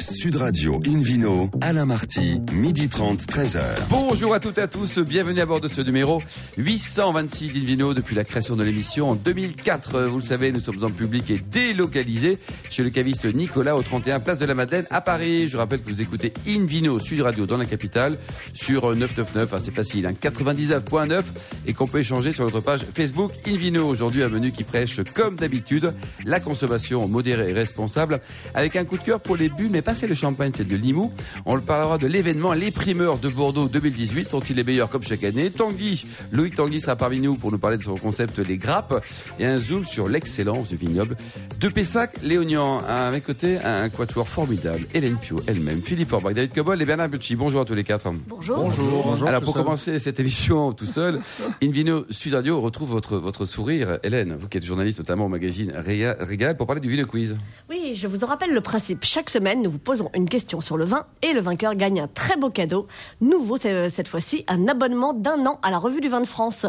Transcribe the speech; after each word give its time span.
Sud 0.00 0.36
Radio 0.36 0.80
Invino, 0.86 1.50
Alain 1.60 1.84
Marty, 1.84 2.40
midi 2.52 2.88
30, 2.88 3.20
13h. 3.26 3.60
Bonjour 3.90 4.32
à 4.32 4.38
toutes 4.38 4.58
et 4.58 4.60
à 4.60 4.68
tous, 4.68 5.00
bienvenue 5.00 5.40
à 5.40 5.46
bord 5.46 5.60
de 5.60 5.66
ce 5.66 5.80
numéro 5.80 6.22
826 6.56 7.52
d'Invino 7.52 7.94
depuis 7.94 8.14
la 8.14 8.22
création 8.22 8.54
de 8.54 8.62
l'émission 8.62 9.10
en 9.10 9.14
2004. 9.16 10.02
Vous 10.02 10.18
le 10.18 10.22
savez, 10.22 10.52
nous 10.52 10.60
sommes 10.60 10.84
en 10.84 10.90
public 10.90 11.28
et 11.30 11.38
délocalisés 11.38 12.38
chez 12.70 12.84
le 12.84 12.90
caviste 12.90 13.24
Nicolas 13.26 13.74
au 13.74 13.82
31 13.82 14.20
Place 14.20 14.38
de 14.38 14.46
la 14.46 14.54
Madeleine 14.54 14.86
à 14.90 15.00
Paris. 15.00 15.48
Je 15.48 15.56
rappelle 15.56 15.80
que 15.82 15.90
vous 15.90 16.00
écoutez 16.00 16.32
Invino 16.46 17.00
Sud 17.00 17.20
Radio 17.22 17.46
dans 17.46 17.56
la 17.56 17.66
capitale 17.66 18.16
sur 18.54 18.94
999, 18.94 19.54
c'est 19.64 19.74
facile, 19.74 20.06
hein, 20.06 20.12
99.9 20.20 21.22
et 21.66 21.72
qu'on 21.74 21.88
peut 21.88 21.98
échanger 21.98 22.32
sur 22.32 22.44
notre 22.44 22.60
page 22.60 22.86
Facebook 22.94 23.32
Invino. 23.48 23.88
Aujourd'hui, 23.88 24.22
un 24.22 24.28
menu 24.28 24.52
qui 24.52 24.62
prêche 24.62 25.00
comme 25.12 25.34
d'habitude 25.34 25.92
la 26.24 26.38
consommation 26.38 27.08
modérée 27.08 27.50
et 27.50 27.52
responsable 27.52 28.20
avec 28.54 28.76
un 28.76 28.84
coup 28.84 28.96
de 28.96 29.02
cœur 29.02 29.20
pour 29.20 29.36
les 29.36 29.48
bulles, 29.48 29.70
mais 29.72 29.82
pas 29.88 29.94
c'est 29.94 30.06
le 30.06 30.14
champagne, 30.14 30.52
c'est 30.54 30.68
de 30.68 30.76
Limoux. 30.76 31.10
On 31.46 31.54
le 31.54 31.62
parlera 31.62 31.96
de 31.96 32.06
l'événement 32.06 32.52
Les 32.52 32.70
Primeurs 32.70 33.16
de 33.16 33.30
Bordeaux 33.30 33.68
2018. 33.68 34.28
Sont-ils 34.28 34.54
les 34.54 34.62
meilleurs 34.62 34.90
comme 34.90 35.02
chaque 35.02 35.24
année 35.24 35.48
Tanguy, 35.50 36.04
Loïc 36.30 36.56
Tanguy 36.56 36.78
sera 36.82 36.94
parmi 36.94 37.20
nous 37.20 37.36
pour 37.36 37.50
nous 37.50 37.56
parler 37.58 37.78
de 37.78 37.82
son 37.82 37.94
concept 37.94 38.38
Les 38.38 38.58
Grappes 38.58 39.02
et 39.38 39.46
un 39.46 39.56
zoom 39.56 39.86
sur 39.86 40.06
l'excellence 40.10 40.68
du 40.68 40.76
vignoble 40.76 41.16
de 41.58 41.68
Pessac, 41.70 42.20
Léognan. 42.22 42.80
À 42.86 43.10
mes 43.10 43.22
côtés, 43.22 43.56
un 43.64 43.88
quatuor 43.88 44.28
formidable. 44.28 44.84
Hélène 44.92 45.16
Pio 45.16 45.40
elle-même, 45.46 45.80
Philippe 45.80 46.12
Orbach, 46.12 46.34
David 46.34 46.52
Cobol 46.52 46.82
et 46.82 46.84
Bernard 46.84 47.08
Bucci. 47.08 47.34
Bonjour 47.34 47.62
à 47.62 47.64
tous 47.64 47.72
les 47.74 47.84
quatre. 47.84 48.12
Bonjour. 48.28 48.58
Bonjour. 48.58 49.26
Alors 49.26 49.40
pour 49.40 49.54
commencer 49.54 49.98
cette 49.98 50.20
émission 50.20 50.74
tout 50.74 50.84
seul, 50.84 51.20
Invino 51.62 52.04
Sud 52.10 52.34
Radio 52.34 52.60
retrouve 52.60 52.90
votre, 52.90 53.16
votre 53.16 53.46
sourire. 53.46 53.96
Hélène, 54.02 54.36
vous 54.38 54.48
qui 54.48 54.58
êtes 54.58 54.66
journaliste 54.66 54.98
notamment 54.98 55.24
au 55.24 55.28
magazine 55.28 55.70
Réga- 55.74 56.16
Régal, 56.20 56.58
pour 56.58 56.66
parler 56.66 56.82
du 56.82 56.90
Vino 56.90 57.06
Quiz. 57.06 57.36
Oui, 57.70 57.94
je 57.94 58.06
vous 58.06 58.22
en 58.22 58.26
rappelle 58.26 58.52
le 58.52 58.60
principe. 58.60 58.98
Chaque 59.04 59.30
semaine, 59.30 59.62
nous 59.62 59.70
vous 59.70 59.77
posons 59.78 60.10
une 60.14 60.28
question 60.28 60.60
sur 60.60 60.76
le 60.76 60.84
vin 60.84 61.06
et 61.22 61.32
le 61.32 61.40
vainqueur 61.40 61.74
gagne 61.74 62.00
un 62.00 62.08
très 62.08 62.36
beau 62.36 62.50
cadeau. 62.50 62.86
Nouveau 63.20 63.56
c'est- 63.56 63.88
cette 63.90 64.08
fois-ci, 64.08 64.44
un 64.48 64.68
abonnement 64.68 65.12
d'un 65.14 65.46
an 65.46 65.58
à 65.62 65.70
la 65.70 65.78
Revue 65.78 66.00
du 66.00 66.08
Vin 66.08 66.20
de 66.20 66.26
France. 66.26 66.66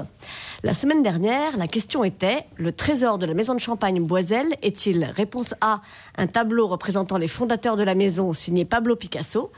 La 0.64 0.74
semaine 0.74 1.04
dernière, 1.04 1.58
la 1.58 1.68
question 1.68 2.04
était 2.04 2.46
le 2.58 2.72
trésor 2.72 3.18
de 3.18 3.26
la 3.26 3.34
maison 3.34 3.54
de 3.54 3.60
champagne 3.60 4.00
Boiselle 4.02 4.56
est-il 4.62 5.04
Réponse 5.16 5.54
A, 5.62 5.82
un 6.18 6.28
tableau 6.28 6.68
représentant 6.68 7.18
les 7.18 7.28
fondateurs 7.28 7.78
de 7.78 7.84
la 7.84 7.96
maison 7.96 8.34
signé 8.34 8.66
Pablo 8.66 8.96
Picasso. 8.96 9.52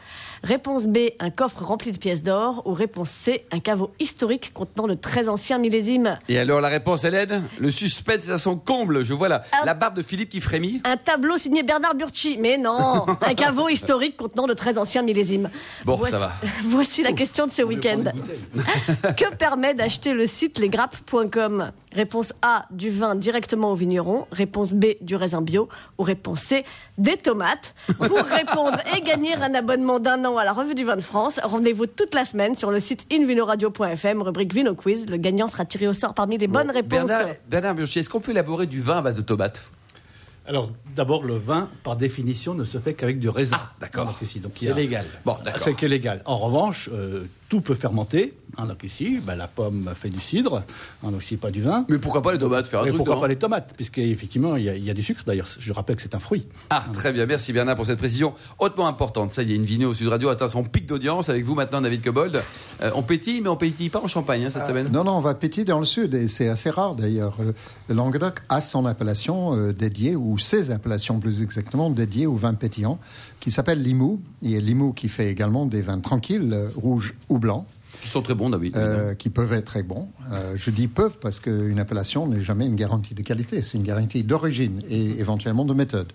Réponse 0.43 0.87
B, 0.87 0.97
un 1.19 1.29
coffre 1.29 1.63
rempli 1.63 1.91
de 1.91 1.97
pièces 1.97 2.23
d'or. 2.23 2.63
Ou 2.65 2.73
réponse 2.73 3.09
C, 3.11 3.45
un 3.51 3.59
caveau 3.59 3.91
historique 3.99 4.53
contenant 4.53 4.87
de 4.87 4.95
très 4.95 5.29
anciens 5.29 5.59
millésimes. 5.59 6.17
Et 6.29 6.39
alors 6.39 6.61
la 6.61 6.67
réponse, 6.69 7.03
Hélène? 7.03 7.43
Le 7.59 7.69
suspense 7.69 8.27
est 8.27 8.31
à 8.31 8.39
son 8.39 8.55
comble. 8.57 9.03
Je 9.03 9.13
vois 9.13 9.29
la, 9.29 9.43
Ah. 9.51 9.65
la 9.65 9.73
barbe 9.75 9.95
de 9.95 10.01
Philippe 10.01 10.29
qui 10.29 10.41
frémit. 10.41 10.81
Un 10.83 10.97
tableau 10.97 11.37
signé 11.37 11.61
Bernard 11.61 11.93
Burchi. 11.95 12.37
Mais 12.39 12.57
non, 12.57 13.05
un 13.21 13.33
caveau 13.35 13.69
historique 13.69 14.17
contenant 14.17 14.47
de 14.47 14.53
très 14.53 14.77
anciens 14.79 15.03
millésimes. 15.03 15.49
Bon, 15.85 15.95
voici, 15.95 16.13
ça 16.13 16.19
va. 16.19 16.31
Voici 16.65 17.03
la 17.03 17.11
question 17.13 17.45
de 17.45 17.51
ce 17.51 17.61
week-end. 17.61 18.03
que 19.17 19.35
permet 19.35 19.73
d'acheter 19.75 20.13
le 20.13 20.25
site 20.25 20.57
lesgrappes.com 20.57 21.71
Réponse 21.93 22.33
A, 22.41 22.65
du 22.71 22.89
vin 22.89 23.15
directement 23.15 23.71
au 23.71 23.75
vigneron. 23.75 24.25
Réponse 24.31 24.71
B, 24.73 24.85
du 25.01 25.15
raisin 25.15 25.41
bio. 25.41 25.67
Ou 25.97 26.03
réponse 26.03 26.39
C, 26.39 26.63
des 26.97 27.17
tomates. 27.17 27.75
Pour 27.97 28.17
répondre 28.17 28.77
et 28.97 29.01
gagner 29.01 29.35
un 29.35 29.53
abonnement 29.53 29.99
d'un 29.99 30.23
an 30.25 30.30
à 30.37 30.43
la 30.43 30.53
Revue 30.53 30.75
du 30.75 30.83
Vin 30.83 30.95
de 30.95 31.01
France, 31.01 31.39
rendez-vous 31.43 31.85
toute 31.85 32.13
la 32.13 32.25
semaine 32.25 32.55
sur 32.55 32.71
le 32.71 32.79
site 32.79 33.05
invinoradio.fm, 33.11 34.21
rubrique 34.21 34.53
Vino 34.53 34.75
Quiz. 34.75 35.09
Le 35.09 35.17
gagnant 35.17 35.47
sera 35.47 35.65
tiré 35.65 35.87
au 35.87 35.93
sort 35.93 36.13
parmi 36.13 36.37
les 36.37 36.47
bonnes 36.47 36.71
réponses. 36.71 37.07
Bernard, 37.07 37.35
Bernard 37.47 37.75
Burchi, 37.75 37.99
est-ce 37.99 38.09
qu'on 38.09 38.19
peut 38.19 38.31
élaborer 38.31 38.65
du 38.65 38.81
vin 38.81 38.97
à 38.97 39.01
base 39.01 39.15
de 39.15 39.21
tomates 39.21 39.63
Alors, 40.47 40.69
d'abord, 40.95 41.23
le 41.23 41.37
vin, 41.37 41.69
par 41.83 41.95
définition, 41.95 42.53
ne 42.53 42.63
se 42.63 42.77
fait 42.77 42.93
qu'avec 42.93 43.19
du 43.19 43.29
raisin. 43.29 43.57
Ah, 43.59 43.71
d'accord. 43.79 44.17
C'est 44.53 44.73
légal. 44.73 45.05
Bon, 45.25 45.37
d'accord. 45.43 45.61
C'est 45.63 45.87
légal. 45.87 46.21
En 46.25 46.37
revanche, 46.37 46.89
euh, 46.93 47.25
tout 47.51 47.59
peut 47.59 47.75
fermenter. 47.75 48.33
Hein, 48.57 48.65
donc 48.65 48.81
ici, 48.83 49.19
ben, 49.25 49.35
la 49.35 49.47
pomme 49.47 49.89
fait 49.93 50.07
du 50.09 50.19
cidre, 50.21 50.63
hein, 51.03 51.11
donc 51.11 51.21
c'est 51.21 51.35
pas 51.35 51.51
du 51.51 51.61
vin. 51.61 51.85
Mais 51.89 51.97
pourquoi 51.97 52.21
pas 52.21 52.31
les 52.31 52.37
tomates 52.37 52.67
Faire 52.69 52.79
un 52.79 52.83
Et 52.85 52.87
truc 52.87 52.97
pourquoi 52.97 53.15
dedans 53.15 53.21
pas 53.21 53.27
les 53.27 53.35
tomates 53.35 53.73
Puisqu'effectivement, 53.75 54.55
il 54.55 54.63
y, 54.63 54.69
a- 54.69 54.75
il 54.75 54.85
y 54.85 54.89
a 54.89 54.93
du 54.93 55.03
sucre. 55.03 55.23
D'ailleurs, 55.25 55.47
je 55.59 55.73
rappelle 55.73 55.97
que 55.97 56.01
c'est 56.01 56.15
un 56.15 56.19
fruit. 56.19 56.47
Ah, 56.69 56.85
très 56.93 57.11
bien. 57.11 57.25
Merci 57.25 57.51
Bernard 57.51 57.75
pour 57.75 57.85
cette 57.85 57.97
précision 57.99 58.33
hautement 58.59 58.87
importante. 58.87 59.33
Ça 59.33 59.43
y 59.43 59.51
est, 59.51 59.55
une 59.55 59.65
vidéo 59.65 59.89
au 59.89 59.93
Sud 59.93 60.07
Radio 60.07 60.29
atteint 60.29 60.47
son 60.47 60.63
pic 60.63 60.85
d'audience 60.85 61.27
avec 61.29 61.43
vous 61.43 61.55
maintenant, 61.55 61.81
David 61.81 62.01
Cobold. 62.03 62.41
Euh, 62.81 62.91
on 62.95 63.03
pétille, 63.03 63.41
mais 63.41 63.49
on 63.49 63.57
pétille 63.57 63.89
pas 63.89 63.99
en 64.01 64.07
Champagne 64.07 64.45
hein, 64.45 64.49
cette 64.49 64.65
semaine. 64.65 64.89
Non, 64.91 65.03
non, 65.03 65.13
on 65.17 65.21
va 65.21 65.33
pétiller 65.33 65.65
dans 65.65 65.79
le 65.79 65.85
sud 65.85 66.13
et 66.13 66.27
c'est 66.29 66.47
assez 66.47 66.69
rare 66.69 66.95
d'ailleurs. 66.95 67.35
Euh, 67.41 67.51
Le 67.89 67.95
Languedoc 67.95 68.39
a 68.47 68.61
son 68.61 68.85
appellation 68.85 69.57
euh, 69.57 69.73
dédiée, 69.73 70.15
ou 70.15 70.37
ses 70.37 70.71
appellations 70.71 71.19
plus 71.19 71.41
exactement, 71.41 71.89
dédiées 71.89 72.27
aux 72.27 72.35
vins 72.35 72.53
pétillants, 72.53 72.99
qui 73.41 73.51
s'appelle 73.51 73.81
Limoux. 73.81 74.21
Il 74.41 74.51
y 74.51 74.57
a 74.57 74.59
Limoux 74.59 74.93
qui 74.93 75.09
fait 75.09 75.29
également 75.29 75.65
des 75.65 75.81
vins 75.81 75.99
tranquilles, 75.99 76.49
euh, 76.53 76.69
rouges 76.75 77.13
ou 77.29 77.39
blancs, 77.41 77.65
Qui 78.01 78.07
sont 78.07 78.21
très 78.21 78.33
bons, 78.35 78.49
David. 78.49 78.77
euh, 78.77 79.13
qui 79.15 79.29
peuvent 79.29 79.51
être 79.51 79.65
très 79.65 79.83
bons. 79.83 80.07
Euh, 80.31 80.53
je 80.55 80.71
dis 80.71 80.87
peuvent 80.87 81.17
parce 81.19 81.39
qu'une 81.41 81.77
appellation 81.79 82.25
n'est 82.27 82.39
jamais 82.39 82.65
une 82.65 82.77
garantie 82.77 83.13
de 83.13 83.21
qualité, 83.21 83.61
c'est 83.61 83.77
une 83.77 83.83
garantie 83.83 84.23
d'origine 84.23 84.81
et 84.89 85.19
éventuellement 85.19 85.65
de 85.65 85.73
méthode. 85.73 86.07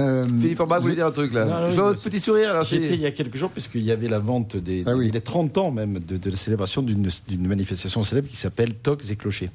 Euh, 0.00 0.26
Philippe 0.40 0.58
Orbach, 0.58 0.78
vous 0.78 0.84
voulez 0.84 0.96
dire 0.96 1.06
un 1.06 1.12
truc 1.12 1.32
là 1.32 1.44
Non, 1.44 1.60
non, 1.60 1.70
Je 1.70 1.76
vois 1.76 1.84
votre 1.90 2.02
petit 2.02 2.18
sourire. 2.18 2.60
J'étais 2.64 2.94
il 2.94 3.00
y 3.00 3.06
a 3.06 3.12
quelques 3.12 3.36
jours, 3.36 3.50
puisqu'il 3.50 3.82
y 3.84 3.92
avait 3.92 4.08
la 4.08 4.18
vente 4.18 4.56
des, 4.56 4.82
Ah 4.86 4.96
oui. 4.96 5.12
des 5.12 5.20
30 5.20 5.56
ans 5.58 5.70
même 5.70 6.00
de, 6.00 6.16
de 6.16 6.30
la 6.30 6.36
célébration 6.36 6.82
d'une 6.82 7.08
manifestation 7.46 8.02
célèbre 8.02 8.26
qui 8.28 8.36
s'appelle 8.36 8.74
Tocs 8.74 9.08
et 9.10 9.14
Clochers. 9.16 9.50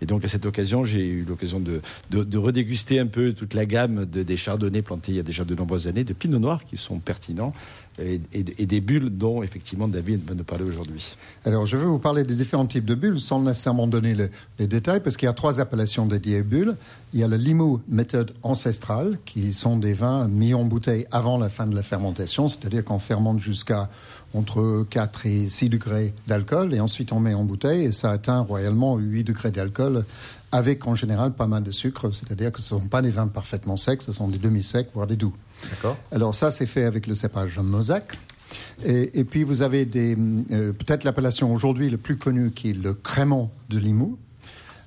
Et 0.00 0.06
donc 0.06 0.24
à 0.24 0.28
cette 0.28 0.44
occasion, 0.46 0.84
j'ai 0.84 1.06
eu 1.06 1.24
l'occasion 1.28 1.60
de, 1.60 1.80
de, 2.10 2.24
de 2.24 2.38
redéguster 2.38 2.98
un 2.98 3.06
peu 3.06 3.32
toute 3.32 3.52
la 3.54 3.64
gamme 3.66 4.06
de, 4.06 4.22
des 4.22 4.36
chardonnays 4.36 4.82
plantés 4.82 5.12
il 5.12 5.16
y 5.16 5.20
a 5.20 5.22
déjà 5.22 5.44
de 5.44 5.54
nombreuses 5.54 5.86
années, 5.86 6.02
de 6.02 6.14
pinot 6.14 6.38
noir 6.40 6.64
qui 6.64 6.76
sont 6.78 6.98
pertinents, 6.98 7.52
et, 7.98 8.66
des 8.66 8.80
bulles 8.80 9.10
dont 9.10 9.42
effectivement 9.42 9.86
David 9.88 10.26
va 10.26 10.34
nous 10.34 10.44
parler 10.44 10.64
aujourd'hui. 10.64 11.14
Alors, 11.44 11.66
je 11.66 11.76
vais 11.76 11.84
vous 11.84 11.98
parler 11.98 12.24
des 12.24 12.34
différents 12.34 12.66
types 12.66 12.84
de 12.84 12.94
bulles 12.94 13.20
sans 13.20 13.40
nécessairement 13.40 13.86
donner 13.86 14.14
le- 14.14 14.30
les 14.58 14.66
détails, 14.66 15.00
parce 15.00 15.16
qu'il 15.16 15.26
y 15.26 15.30
a 15.30 15.32
trois 15.34 15.60
appellations 15.60 16.06
dédiées 16.06 16.40
aux 16.40 16.44
bulles. 16.44 16.76
Il 17.12 17.20
y 17.20 17.22
a 17.22 17.28
le 17.28 17.36
Limoux 17.36 17.80
méthode 17.88 18.32
ancestrale, 18.42 19.18
qui 19.24 19.52
sont 19.52 19.76
des 19.76 19.92
vins 19.92 20.26
mis 20.26 20.54
en 20.54 20.64
bouteille 20.64 21.06
avant 21.12 21.38
la 21.38 21.48
fin 21.48 21.66
de 21.66 21.74
la 21.76 21.82
fermentation, 21.82 22.48
c'est-à-dire 22.48 22.84
qu'on 22.84 22.98
fermente 22.98 23.38
jusqu'à 23.38 23.88
entre 24.34 24.84
4 24.90 25.26
et 25.26 25.48
6 25.48 25.68
degrés 25.68 26.12
d'alcool, 26.26 26.74
et 26.74 26.80
ensuite 26.80 27.12
on 27.12 27.20
met 27.20 27.34
en 27.34 27.44
bouteille, 27.44 27.84
et 27.84 27.92
ça 27.92 28.10
atteint 28.10 28.40
royalement 28.40 28.96
8 28.96 29.22
degrés 29.22 29.52
d'alcool, 29.52 30.04
avec 30.54 30.86
en 30.86 30.94
général 30.94 31.32
pas 31.32 31.48
mal 31.48 31.64
de 31.64 31.72
sucre, 31.72 32.12
c'est-à-dire 32.12 32.52
que 32.52 32.60
ce 32.60 32.74
ne 32.74 32.80
sont 32.80 32.86
pas 32.86 33.02
des 33.02 33.10
vins 33.10 33.26
parfaitement 33.26 33.76
secs, 33.76 34.02
ce 34.02 34.12
sont 34.12 34.28
des 34.28 34.38
demi-secs, 34.38 34.86
voire 34.94 35.08
des 35.08 35.16
doux. 35.16 35.34
D'accord. 35.68 35.96
Alors 36.12 36.32
ça, 36.34 36.52
c'est 36.52 36.66
fait 36.66 36.84
avec 36.84 37.08
le 37.08 37.14
cépage 37.16 37.58
Mosaque. 37.58 38.16
Et, 38.84 39.18
et 39.18 39.24
puis 39.24 39.42
vous 39.42 39.62
avez 39.62 39.84
des, 39.84 40.16
euh, 40.52 40.72
peut-être 40.72 41.02
l'appellation 41.02 41.52
aujourd'hui 41.52 41.90
le 41.90 41.96
plus 41.96 42.16
connue 42.16 42.52
qui 42.52 42.70
est 42.70 42.72
le 42.72 42.94
crémant 42.94 43.50
de 43.68 43.78
Limoux. 43.78 44.16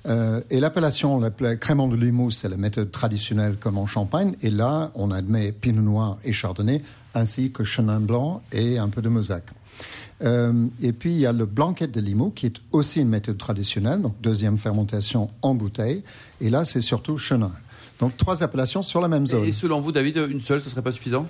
Euh, 0.06 0.40
et 0.48 0.58
l'appellation 0.58 1.20
la 1.20 1.30
pla- 1.30 1.56
crémant 1.56 1.86
de 1.86 1.96
Limoux, 1.96 2.30
c'est 2.30 2.48
la 2.48 2.56
méthode 2.56 2.90
traditionnelle 2.90 3.56
comme 3.60 3.76
en 3.76 3.86
Champagne. 3.86 4.36
Et 4.40 4.50
là, 4.50 4.90
on 4.94 5.10
admet 5.10 5.52
Pinot 5.52 5.82
Noir 5.82 6.18
et 6.24 6.32
Chardonnay, 6.32 6.82
ainsi 7.14 7.50
que 7.50 7.62
Chenin 7.62 8.00
Blanc 8.00 8.40
et 8.52 8.78
un 8.78 8.88
peu 8.88 9.02
de 9.02 9.10
Mosaque. 9.10 9.50
Euh, 10.22 10.66
et 10.82 10.92
puis 10.92 11.12
il 11.12 11.18
y 11.18 11.26
a 11.26 11.32
le 11.32 11.46
Blanquet 11.46 11.86
de 11.86 12.00
Limoux, 12.00 12.30
qui 12.30 12.46
est 12.46 12.56
aussi 12.72 13.00
une 13.00 13.08
méthode 13.08 13.38
traditionnelle, 13.38 14.02
donc 14.02 14.14
deuxième 14.20 14.58
fermentation 14.58 15.30
en 15.42 15.54
bouteille. 15.54 16.02
Et 16.40 16.50
là, 16.50 16.64
c'est 16.64 16.82
surtout 16.82 17.18
Chenin. 17.18 17.52
Donc 18.00 18.16
trois 18.16 18.42
appellations 18.42 18.82
sur 18.82 19.00
la 19.00 19.08
même 19.08 19.26
zone. 19.26 19.44
Et 19.44 19.52
selon 19.52 19.80
vous, 19.80 19.92
David, 19.92 20.16
une 20.30 20.40
seule, 20.40 20.60
ce 20.60 20.70
serait 20.70 20.82
pas 20.82 20.92
suffisant? 20.92 21.26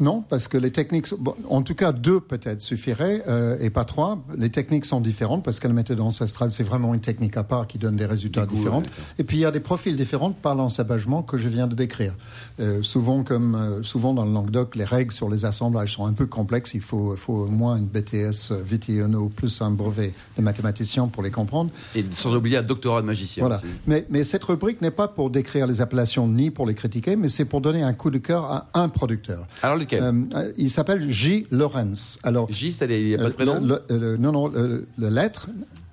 Non, 0.00 0.24
parce 0.28 0.48
que 0.48 0.56
les 0.56 0.72
techniques, 0.72 1.12
bon, 1.18 1.34
en 1.48 1.62
tout 1.62 1.74
cas 1.74 1.92
deux 1.92 2.20
peut-être 2.20 2.60
suffiraient 2.60 3.22
euh, 3.28 3.56
et 3.60 3.70
pas 3.70 3.84
trois. 3.84 4.22
Les 4.36 4.50
techniques 4.50 4.84
sont 4.84 5.00
différentes 5.00 5.44
parce 5.44 5.60
que 5.60 5.68
la 5.68 5.74
méthode 5.74 6.00
ancestrale 6.00 6.50
c'est 6.50 6.64
vraiment 6.64 6.94
une 6.94 7.00
technique 7.00 7.36
à 7.36 7.44
part 7.44 7.66
qui 7.66 7.78
donne 7.78 7.96
des 7.96 8.06
résultats 8.06 8.46
coup, 8.46 8.56
différents. 8.56 8.80
ouais, 8.80 8.86
et 9.18 9.24
puis 9.24 9.36
il 9.36 9.40
y 9.40 9.44
a 9.44 9.52
des 9.52 9.60
profils 9.60 9.96
différents 9.96 10.32
par 10.32 10.54
l'ensabagement 10.54 11.22
que 11.22 11.36
je 11.36 11.48
viens 11.48 11.66
de 11.66 11.74
décrire. 11.74 12.14
Euh, 12.58 12.82
souvent 12.82 13.22
comme 13.22 13.54
euh, 13.54 13.82
souvent 13.82 14.14
dans 14.14 14.24
le 14.24 14.32
Languedoc, 14.32 14.74
les 14.74 14.84
règles 14.84 15.12
sur 15.12 15.28
les 15.28 15.44
assemblages 15.44 15.94
sont 15.94 16.06
un 16.06 16.12
peu 16.12 16.26
complexes. 16.26 16.74
Il 16.74 16.80
faut, 16.80 17.16
faut 17.16 17.34
au 17.34 17.46
moins 17.46 17.76
une 17.76 17.86
BTS 17.86 18.50
euh, 18.50 18.62
Vitiono 18.64 19.28
plus 19.28 19.62
un 19.62 19.70
brevet 19.70 20.12
de 20.36 20.42
mathématicien 20.42 21.06
pour 21.06 21.22
les 21.22 21.30
comprendre. 21.30 21.70
Et 21.94 22.04
sans 22.10 22.34
oublier 22.34 22.58
un 22.58 22.62
doctorat 22.62 23.00
de 23.00 23.06
magicien. 23.06 23.42
Voilà. 23.42 23.58
aussi. 23.58 23.66
Mais, 23.86 24.06
mais 24.10 24.24
cette 24.24 24.44
rubrique 24.44 24.80
n'est 24.82 24.90
pas 24.90 25.06
pour 25.06 25.30
décrire 25.30 25.66
les 25.66 25.80
appellations 25.80 26.03
ni 26.28 26.50
pour 26.50 26.66
les 26.66 26.74
critiquer, 26.74 27.16
mais 27.16 27.28
c'est 27.28 27.44
pour 27.44 27.60
donner 27.60 27.82
un 27.82 27.92
coup 27.92 28.10
de 28.10 28.18
cœur 28.18 28.44
à 28.44 28.68
un 28.74 28.88
producteur. 28.88 29.46
Alors 29.62 29.76
lequel? 29.76 30.02
Euh, 30.02 30.12
euh, 30.34 30.52
il 30.56 30.70
s'appelle 30.70 31.10
J. 31.10 31.46
Lawrence. 31.50 32.18
Alors, 32.22 32.50
J, 32.50 32.72
c'est-à-dire, 32.72 32.98
il 32.98 33.06
n'y 33.08 33.14
a 33.14 33.18
pas 33.18 33.24
de 33.24 33.28
euh, 33.28 33.32
prénom? 33.32 33.60
le- 33.60 33.82
le- 33.88 33.98
le- 33.98 34.16
Non, 34.16 34.32
non, 34.32 34.48
le, 34.48 34.86
le 34.96 35.08
lettre. 35.08 35.48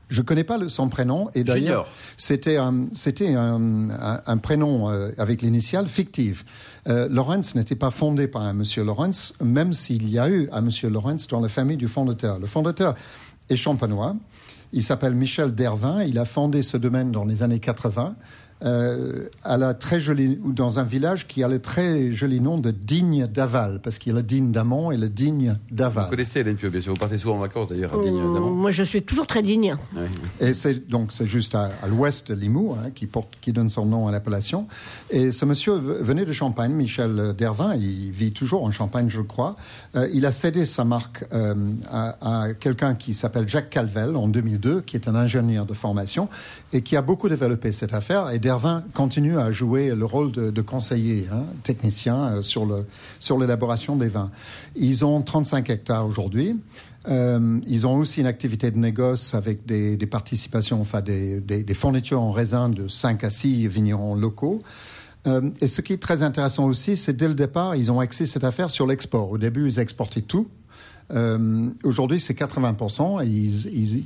Je 0.09 0.21
connais 0.21 0.43
pas 0.43 0.57
le- 0.57 0.67
son 0.67 0.89
prénom 0.89 1.29
et 1.35 1.45
d'ailleurs 1.45 1.87
c'était 2.17 2.57
un 2.57 2.87
c'était 2.93 3.33
un, 3.33 3.89
un- 3.91 4.21
un 4.27 4.37
prénom 4.37 4.89
avec 5.17 5.41
l'initiale 5.41 5.87
fictive. 5.87 6.43
Euh, 6.89 7.07
Lawrence 7.09 7.55
n'était 7.55 7.77
pas 7.77 7.91
fondé 7.91 8.27
par 8.27 8.41
un 8.41 8.51
Monsieur 8.51 8.83
Lawrence, 8.83 9.33
même 9.41 9.71
s'il 9.71 10.09
y 10.09 10.19
a 10.19 10.29
eu 10.29 10.49
un 10.51 10.59
Monsieur 10.59 10.89
Lawrence 10.89 11.27
dans 11.29 11.39
la 11.39 11.47
famille 11.47 11.77
du 11.77 11.87
fondateur. 11.87 12.39
Le 12.39 12.45
fondateur 12.45 12.95
est 13.49 13.55
champenois. 13.55 14.17
Il 14.73 14.83
s'appelle 14.83 15.15
Michel 15.15 15.55
Dervin. 15.55 16.03
Il 16.03 16.19
a 16.19 16.25
fondé 16.25 16.61
ce 16.61 16.75
domaine 16.75 17.11
dans 17.13 17.23
les 17.23 17.41
années 17.43 17.59
80. 17.59 18.15
Euh, 18.63 19.27
a 19.43 19.57
la 19.57 19.73
très 19.73 19.99
jolie, 19.99 20.39
ou 20.43 20.51
dans 20.53 20.79
un 20.79 20.83
village 20.83 21.27
qui 21.27 21.43
a 21.43 21.47
le 21.47 21.59
très 21.59 22.11
joli 22.11 22.39
nom 22.39 22.57
de 22.57 22.71
Digne 22.71 23.27
d'Aval, 23.27 23.79
parce 23.83 23.97
qu'il 23.97 24.11
y 24.13 24.15
a 24.15 24.17
le 24.17 24.23
Digne 24.23 24.51
d'Amont 24.51 24.91
et 24.91 24.97
le 24.97 25.09
Digne 25.09 25.57
Vous 25.69 25.75
d'Aval. 25.75 26.09
connaissez 26.09 26.39
Hélène 26.41 26.55
bien 26.55 26.81
sûr. 26.81 26.93
Vous 26.93 26.99
partez 26.99 27.17
souvent 27.17 27.35
en 27.35 27.39
vacances 27.39 27.67
d'ailleurs 27.69 27.93
à 27.97 28.01
Digne, 28.01 28.15
Euh, 28.17 28.23
évidemment. 28.25 28.51
moi, 28.51 28.71
je 28.71 28.83
suis 28.83 29.01
toujours 29.01 29.25
très 29.27 29.41
digne. 29.41 29.75
Ouais. 29.95 30.09
Et 30.39 30.53
c'est 30.53 30.87
donc 30.89 31.11
c'est 31.11 31.25
juste 31.25 31.55
à, 31.55 31.71
à 31.81 31.87
l'ouest 31.87 32.31
de 32.31 32.35
Limoux 32.35 32.73
hein, 32.73 32.89
qui 32.93 33.05
porte, 33.07 33.29
qui 33.41 33.51
donne 33.51 33.69
son 33.69 33.85
nom 33.85 34.07
à 34.07 34.11
l'appellation. 34.11 34.67
Et 35.09 35.31
ce 35.31 35.45
monsieur 35.45 35.73
venait 35.73 36.25
de 36.25 36.31
Champagne, 36.33 36.71
Michel 36.73 37.33
Dervin. 37.37 37.75
Il 37.75 38.11
vit 38.11 38.31
toujours 38.31 38.63
en 38.63 38.71
Champagne, 38.71 39.07
je 39.09 39.21
crois. 39.21 39.55
Euh, 39.95 40.07
il 40.13 40.25
a 40.25 40.31
cédé 40.31 40.65
sa 40.65 40.83
marque 40.83 41.25
euh, 41.33 41.55
à, 41.91 42.43
à 42.45 42.53
quelqu'un 42.53 42.95
qui 42.95 43.13
s'appelle 43.13 43.47
Jacques 43.49 43.69
Calvel 43.69 44.15
en 44.15 44.27
2002, 44.27 44.81
qui 44.81 44.95
est 44.95 45.07
un 45.07 45.15
ingénieur 45.15 45.65
de 45.65 45.73
formation 45.73 46.29
et 46.73 46.81
qui 46.81 46.95
a 46.95 47.01
beaucoup 47.01 47.27
développé 47.29 47.71
cette 47.71 47.93
affaire. 47.93 48.29
Et 48.31 48.39
Dervin 48.51 48.83
continue 48.93 49.37
à 49.37 49.49
jouer 49.49 49.95
le 49.95 50.03
rôle 50.03 50.33
de, 50.33 50.61
conseiller 50.61 51.25
hein, 51.31 51.45
technicien 51.63 52.17
euh, 52.17 52.41
sur 52.41 52.65
le 52.65 52.85
sur 53.17 53.39
l'élaboration 53.39 53.95
des 53.95 54.09
vins. 54.09 54.29
Ils 54.75 55.05
ont 55.05 55.21
35 55.21 55.69
hectares 55.69 56.05
aujourd'hui. 56.05 56.59
Euh, 57.07 57.61
ils 57.65 57.87
ont 57.87 57.95
aussi 57.95 58.19
une 58.19 58.27
activité 58.27 58.69
de 58.69 58.77
négoce 58.77 59.35
avec 59.35 59.65
des, 59.65 59.95
participations, 60.05 60.81
enfin 60.81 60.99
des 60.99 61.73
fournitures 61.73 62.19
en 62.19 62.31
raisin 62.33 62.67
de 62.67 62.89
5 62.89 63.23
à 63.23 63.29
6 63.29 63.69
vignerons 63.69 64.15
locaux. 64.15 64.59
Euh, 65.27 65.49
et 65.61 65.67
ce 65.67 65.81
qui 65.81 65.93
est 65.93 66.01
très 66.01 66.23
intéressant 66.23 66.65
aussi, 66.65 66.97
c'est 66.97 67.13
dès 67.13 67.27
le 67.27 67.35
départ, 67.35 67.75
ils 67.75 67.91
ont 67.91 67.99
axé 67.99 68.25
cette 68.25 68.43
affaire 68.43 68.69
sur 68.69 68.87
l'export. 68.87 69.31
Au 69.31 69.37
début, 69.37 69.67
ils 69.67 69.79
exportaient 69.79 70.21
tout. 70.21 70.47
Euh, 71.13 71.67
Aujourd'hui, 71.83 72.19
c'est 72.19 72.37
80%. 72.37 73.23
Et 73.23 73.27
ils, 73.27 73.65
ils, 73.67 74.03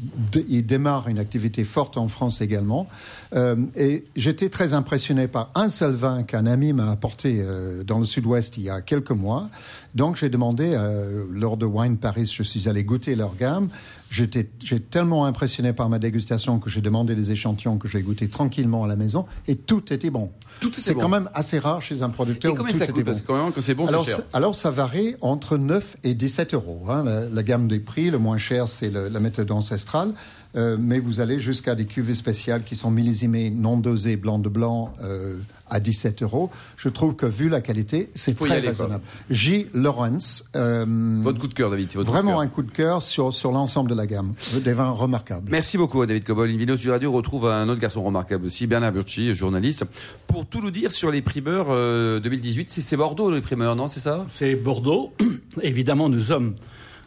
ils 0.48 0.66
démarrent 0.66 1.08
une 1.08 1.20
activité 1.20 1.64
forte 1.64 1.98
en 1.98 2.08
France 2.08 2.42
également. 2.42 2.88
Euh, 3.34 3.56
et 3.76 4.06
j'étais 4.16 4.50
très 4.50 4.74
impressionné 4.74 5.28
par 5.28 5.52
un 5.56 5.70
seul 5.70 5.94
vin 5.94 6.24
qu'un 6.24 6.46
ami 6.46 6.74
m'a 6.74 6.92
apporté 6.92 7.38
euh, 7.40 7.84
dans 7.84 8.00
le 8.00 8.06
sud-ouest 8.06 8.58
il 8.58 8.64
y 8.64 8.70
a 8.70 8.82
quelques 8.82 9.12
mois. 9.12 9.50
Donc, 9.94 10.16
j'ai 10.18 10.30
demandé, 10.30 10.74
euh, 10.74 11.26
lors 11.32 11.58
de 11.58 11.66
Wine 11.66 11.98
Paris, 11.98 12.32
je 12.34 12.44
suis 12.44 12.70
allé 12.70 12.84
goûter 12.84 13.16
leur 13.16 13.36
gamme. 13.36 13.70
J'étais 14.12 14.50
j'ai 14.64 14.80
tellement 14.80 15.26
impressionné 15.26 15.74
par 15.74 15.90
ma 15.90 16.00
dégustation 16.00 16.60
que 16.60 16.70
j'ai 16.70 16.82
demandé 16.82 17.16
des 17.16 17.32
échantillons 17.32 17.78
que 17.78 17.88
j'ai 17.88 18.02
goûté 18.02 18.28
tranquillement 18.30 18.84
à 18.84 18.88
la 18.88 18.96
maison 18.96 19.26
et 19.48 19.56
tout 19.56 19.92
était 19.92 20.10
bon. 20.10 20.32
Tout 20.62 20.70
était 20.70 20.80
C'est 20.80 20.94
bon. 20.94 21.02
quand 21.02 21.10
même 21.10 21.30
assez 21.34 21.60
rare 21.60 21.82
chez 21.82 22.02
un 22.02 22.10
producteur 22.10 22.52
Et 22.56 22.60
où 22.60 22.64
tout 22.64 22.70
ça 22.78 22.84
était 22.86 22.94
coûte 22.94 23.04
bon. 23.04 23.12
Parce 23.12 23.22
que 23.22 23.28
quand 23.28 23.44
même, 23.44 23.52
quand 23.54 23.62
c'est 23.62 23.74
bon, 23.74 23.88
alors, 23.88 24.08
alors, 24.32 24.56
ça 24.56 24.72
varie 24.72 25.16
entre 25.22 25.58
9 25.58 25.98
et 26.04 26.14
17 26.14 26.54
euros. 26.54 26.86
hein, 26.90 27.04
la, 27.04 27.28
la 27.28 27.44
gamme 27.44 27.68
des 27.68 27.80
prix, 27.80 28.10
le 28.10 28.20
moins 28.20 28.38
cher, 28.38 28.68
c'est 28.68 28.90
la 28.92 29.20
méthode 29.20 29.52
ancestrale. 29.52 30.14
Euh, 30.56 30.78
mais 30.80 31.00
vous 31.00 31.20
allez 31.20 31.38
jusqu'à 31.40 31.76
des 31.76 31.86
cuvées 31.86 32.14
spéciales 32.14 32.64
qui 32.64 32.78
sont 32.78 32.90
millésimées, 32.90 33.50
non 33.50 33.76
dosées, 33.76 34.16
blanc 34.16 34.40
de 34.40 34.48
blanc, 34.48 34.94
euh, 35.04 35.36
à 35.70 35.80
17 35.80 36.22
euros. 36.24 36.50
Je 36.78 36.90
trouve 36.90 37.16
que, 37.16 37.26
vu 37.26 37.50
la 37.50 37.62
qualité, 37.62 38.10
c'est 38.14 38.38
très 38.38 38.60
raisonnable. 38.60 39.04
J. 39.30 39.68
Lawrence, 39.74 40.46
euh, 40.56 40.86
Votre 41.22 41.40
coup 41.40 41.48
de 41.48 41.54
cœur, 41.54 41.70
David. 41.72 41.90
votre 41.94 42.12
vraiment 42.12 42.36
coup 42.36 42.40
un 42.40 42.48
coup 42.48 42.62
de 42.64 42.72
cœur 42.72 43.02
sur, 43.02 43.34
sur 43.34 43.52
l'ensemble 43.52 43.90
de 43.90 43.96
la 43.96 44.06
gamme. 44.08 44.34
Des 44.64 44.74
vins 44.74 44.92
remarquables. 44.92 45.48
Merci 45.50 45.78
beaucoup, 45.78 46.02
à 46.02 46.06
David 46.08 46.24
Cobol. 46.24 46.50
Une 46.50 46.58
vidéo 46.58 46.78
sur 46.78 46.92
Radio 46.92 47.12
retrouve 47.12 47.48
un 47.48 47.68
autre 47.70 47.82
garçon 47.82 48.04
remarquable 48.04 48.46
aussi, 48.46 48.68
Bernard 48.68 48.92
Burchi, 48.92 49.34
journaliste, 49.36 49.84
pour 50.28 50.46
tout 50.46 50.62
nous 50.62 50.72
dire 50.72 50.92
sur 50.92 51.12
les 51.12 51.22
primeurs 51.22 51.68
euh, 51.70 52.20
2018. 52.20 52.70
C'est- 52.70 52.82
C'est 52.82 52.98
Bordeaux, 52.98 53.32
les 53.32 53.42
primeurs, 53.42 53.76
non 53.76 53.88
C'est 53.88 54.00
ça? 54.00 54.26
C'est 54.30 54.56
Bordeaux. 54.56 55.14
Évidemment, 55.62 56.10
nous 56.10 56.20
sommes 56.20 56.56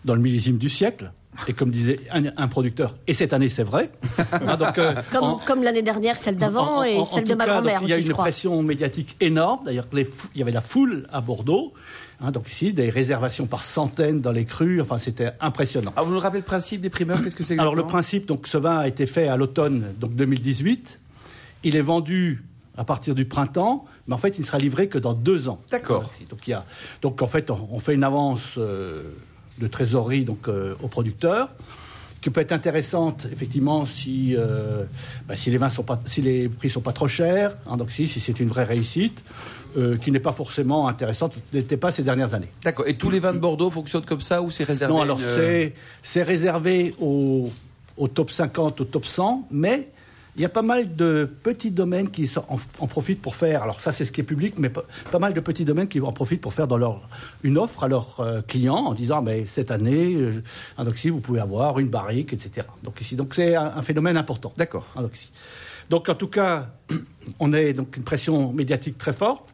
dans 0.05 0.15
le 0.15 0.21
millésime 0.21 0.59
du 0.59 0.69
siècle. 0.69 1.13
Et 1.47 1.53
comme 1.53 1.71
disait 1.71 2.01
un, 2.13 2.25
un 2.37 2.49
producteur, 2.49 2.97
et 3.07 3.15
cette 3.15 3.33
année 3.33 3.49
c'est 3.49 3.63
vrai. 3.63 3.91
Hein, 4.33 4.57
donc, 4.57 4.77
euh, 4.79 4.95
Comme, 5.13 5.23
en- 5.25 5.37
comme 5.39 5.63
l'année 5.63 5.83
dernière, 5.83 6.19
celle 6.19 6.37
d'avant 6.37 6.83
et 6.83 6.97
en- 6.97 7.03
en 7.03 7.07
celle 7.07 7.25
de 7.25 7.35
ma 7.35 7.47
grand-mère 7.47 7.81
Il 7.83 7.89
y 7.89 7.93
a 7.93 7.99
une 7.99 8.09
pression 8.09 8.61
médiatique 8.63 9.17
énorme. 9.21 9.65
D'ailleurs, 9.65 9.87
il 9.95 10.07
y 10.35 10.43
avait 10.43 10.51
la 10.53 10.61
foule 10.61 11.07
à 11.13 11.21
Bordeaux. 11.21 11.73
Hein, 12.21 12.33
donc 12.33 12.51
ici, 12.51 12.73
des 12.73 12.91
réservations 12.91 13.47
par 13.47 13.63
centaines 13.63 14.21
dans 14.21 14.33
les 14.33 14.45
crues. 14.45 14.81
Enfin, 14.81 14.99
c'était 14.99 15.31
impressionnant. 15.41 15.93
Ah, 15.97 16.03
vous 16.03 16.13
nous 16.13 16.19
rappelez 16.19 16.41
le 16.41 16.45
principe 16.45 16.81
des 16.81 16.91
primeurs 16.91 17.23
Qu'est-ce 17.23 17.37
que 17.37 17.45
c'est 17.45 17.57
Alors 17.59 17.77
le 17.77 17.85
principe, 17.85 18.27
donc 18.27 18.49
ce 18.49 18.59
vin 18.59 18.79
a 18.79 18.89
été 18.89 19.07
fait 19.07 19.29
à 19.29 19.37
l'automne 19.37 19.95
donc 20.01 20.15
2018. 20.17 20.99
Il 21.63 21.77
est 21.77 21.81
vendu 21.83 22.43
à 22.77 22.85
partir 22.85 23.15
du 23.15 23.25
printemps, 23.25 23.85
mais 24.07 24.15
en 24.15 24.19
fait 24.19 24.37
il 24.39 24.41
ne 24.43 24.47
sera 24.47 24.59
livré 24.59 24.89
que 24.89 24.99
dans 24.99 25.15
deux 25.15 25.49
ans. 25.49 25.61
D'accord. 25.71 26.11
Donc, 26.31 26.47
il 26.47 26.51
y 26.51 26.55
a, 26.55 26.65
donc 27.03 27.23
en 27.23 27.27
fait 27.29 27.51
on, 27.51 27.69
on 27.73 27.79
fait 27.79 27.95
une 27.95 28.05
avance 28.05 28.55
euh, 28.59 29.03
de 29.59 29.67
trésorerie 29.67 30.25
donc 30.25 30.49
euh, 30.49 30.75
au 30.83 30.89
producteur 30.89 31.51
qui 32.21 32.31
peut 32.31 32.41
être 32.41 32.53
intéressante 32.53 33.27
effectivement 33.33 33.85
si 33.85 34.35
euh, 34.37 34.85
bah, 35.29 35.37
si 35.37 35.51
les 35.51 35.59
vins 35.59 35.69
sont 35.69 35.85
pas 35.85 36.01
si 36.07 36.21
les 36.21 36.49
prix 36.49 36.69
sont 36.71 36.81
pas 36.81 36.93
trop 36.93 37.09
chers 37.09 37.57
hein, 37.69 37.77
donc 37.77 37.91
si 37.93 38.07
si 38.09 38.19
c'est 38.21 38.41
une 38.41 38.49
vraie 38.49 38.65
réussite 38.65 39.23
euh, 39.77 39.97
qui 39.97 40.11
n'est 40.11 40.19
pas 40.21 40.33
forcément 40.33 40.89
intéressante 40.89 41.35
n'était 41.53 41.77
pas 41.77 41.91
ces 41.93 42.03
dernières 42.03 42.33
années. 42.35 42.49
D'accord. 42.65 42.89
Et 42.89 42.95
tous 42.97 43.11
les 43.11 43.19
vins 43.21 43.35
de 43.35 43.39
Bordeaux 43.39 43.69
fonctionnent 43.71 44.05
comme 44.05 44.21
ça 44.23 44.41
ou 44.43 44.51
c'est 44.51 44.65
réservé 44.65 44.95
Non, 44.95 45.03
alors 45.03 45.21
une- 45.21 45.73
c'est 46.03 46.23
réservé 46.23 46.95
au, 46.99 47.51
au 47.99 48.09
top 48.09 48.31
50, 48.31 48.81
au 48.81 48.85
top 48.85 49.05
100, 49.05 49.47
mais 49.51 49.89
il 50.39 50.43
y 50.43 50.45
a 50.45 50.49
pas 50.49 50.63
mal 50.63 50.95
de 50.95 51.29
petits 51.43 51.73
domaines 51.73 52.11
qui 52.11 52.31
en, 52.49 52.59
en 52.79 52.87
profitent 52.87 53.21
pour 53.21 53.35
faire. 53.35 53.63
Alors 53.63 53.81
ça, 53.81 53.91
c'est 53.91 54.05
ce 54.05 54.13
qui 54.13 54.21
est 54.21 54.25
public, 54.25 54.55
mais 54.59 54.71
pas, 54.71 54.85
pas 55.11 55.19
mal 55.19 55.35
de 55.35 55.41
petits 55.41 55.65
domaines 55.65 55.89
qui 55.89 56.01
en 56.01 56.13
profitent 56.13 56.41
pour 56.41 56.55
faire 56.55 56.69
dans 56.69 56.79
leur 56.79 57.01
une 57.43 57.59
offre 57.59 57.85
à 57.85 57.89
leurs 57.89 58.21
euh, 58.21 58.41
clients 58.41 58.77
en 58.77 58.95
disant, 58.95 59.21
mais 59.21 59.45
cette 59.45 59.71
année, 59.71 60.15
euh, 60.15 60.43
Oxy, 60.79 61.11
vous 61.11 61.21
pouvez 61.21 61.41
avoir 61.41 61.81
une 61.81 61.89
barrique, 61.89 62.33
etc. 62.33 62.67
Donc 62.85 63.01
ici, 63.01 63.17
donc 63.17 63.35
c'est 63.35 63.57
un, 63.57 63.73
un 63.77 63.83
phénomène 63.83 64.17
important. 64.17 64.53
D'accord. 64.57 64.87
Oxy. 64.97 65.31
Donc 65.91 66.09
en 66.09 66.15
tout 66.15 66.29
cas, 66.29 66.71
on 67.41 67.53
a 67.53 67.73
donc 67.73 67.97
une 67.97 68.05
pression 68.05 68.53
médiatique 68.53 68.97
très 68.97 69.13
forte. 69.13 69.53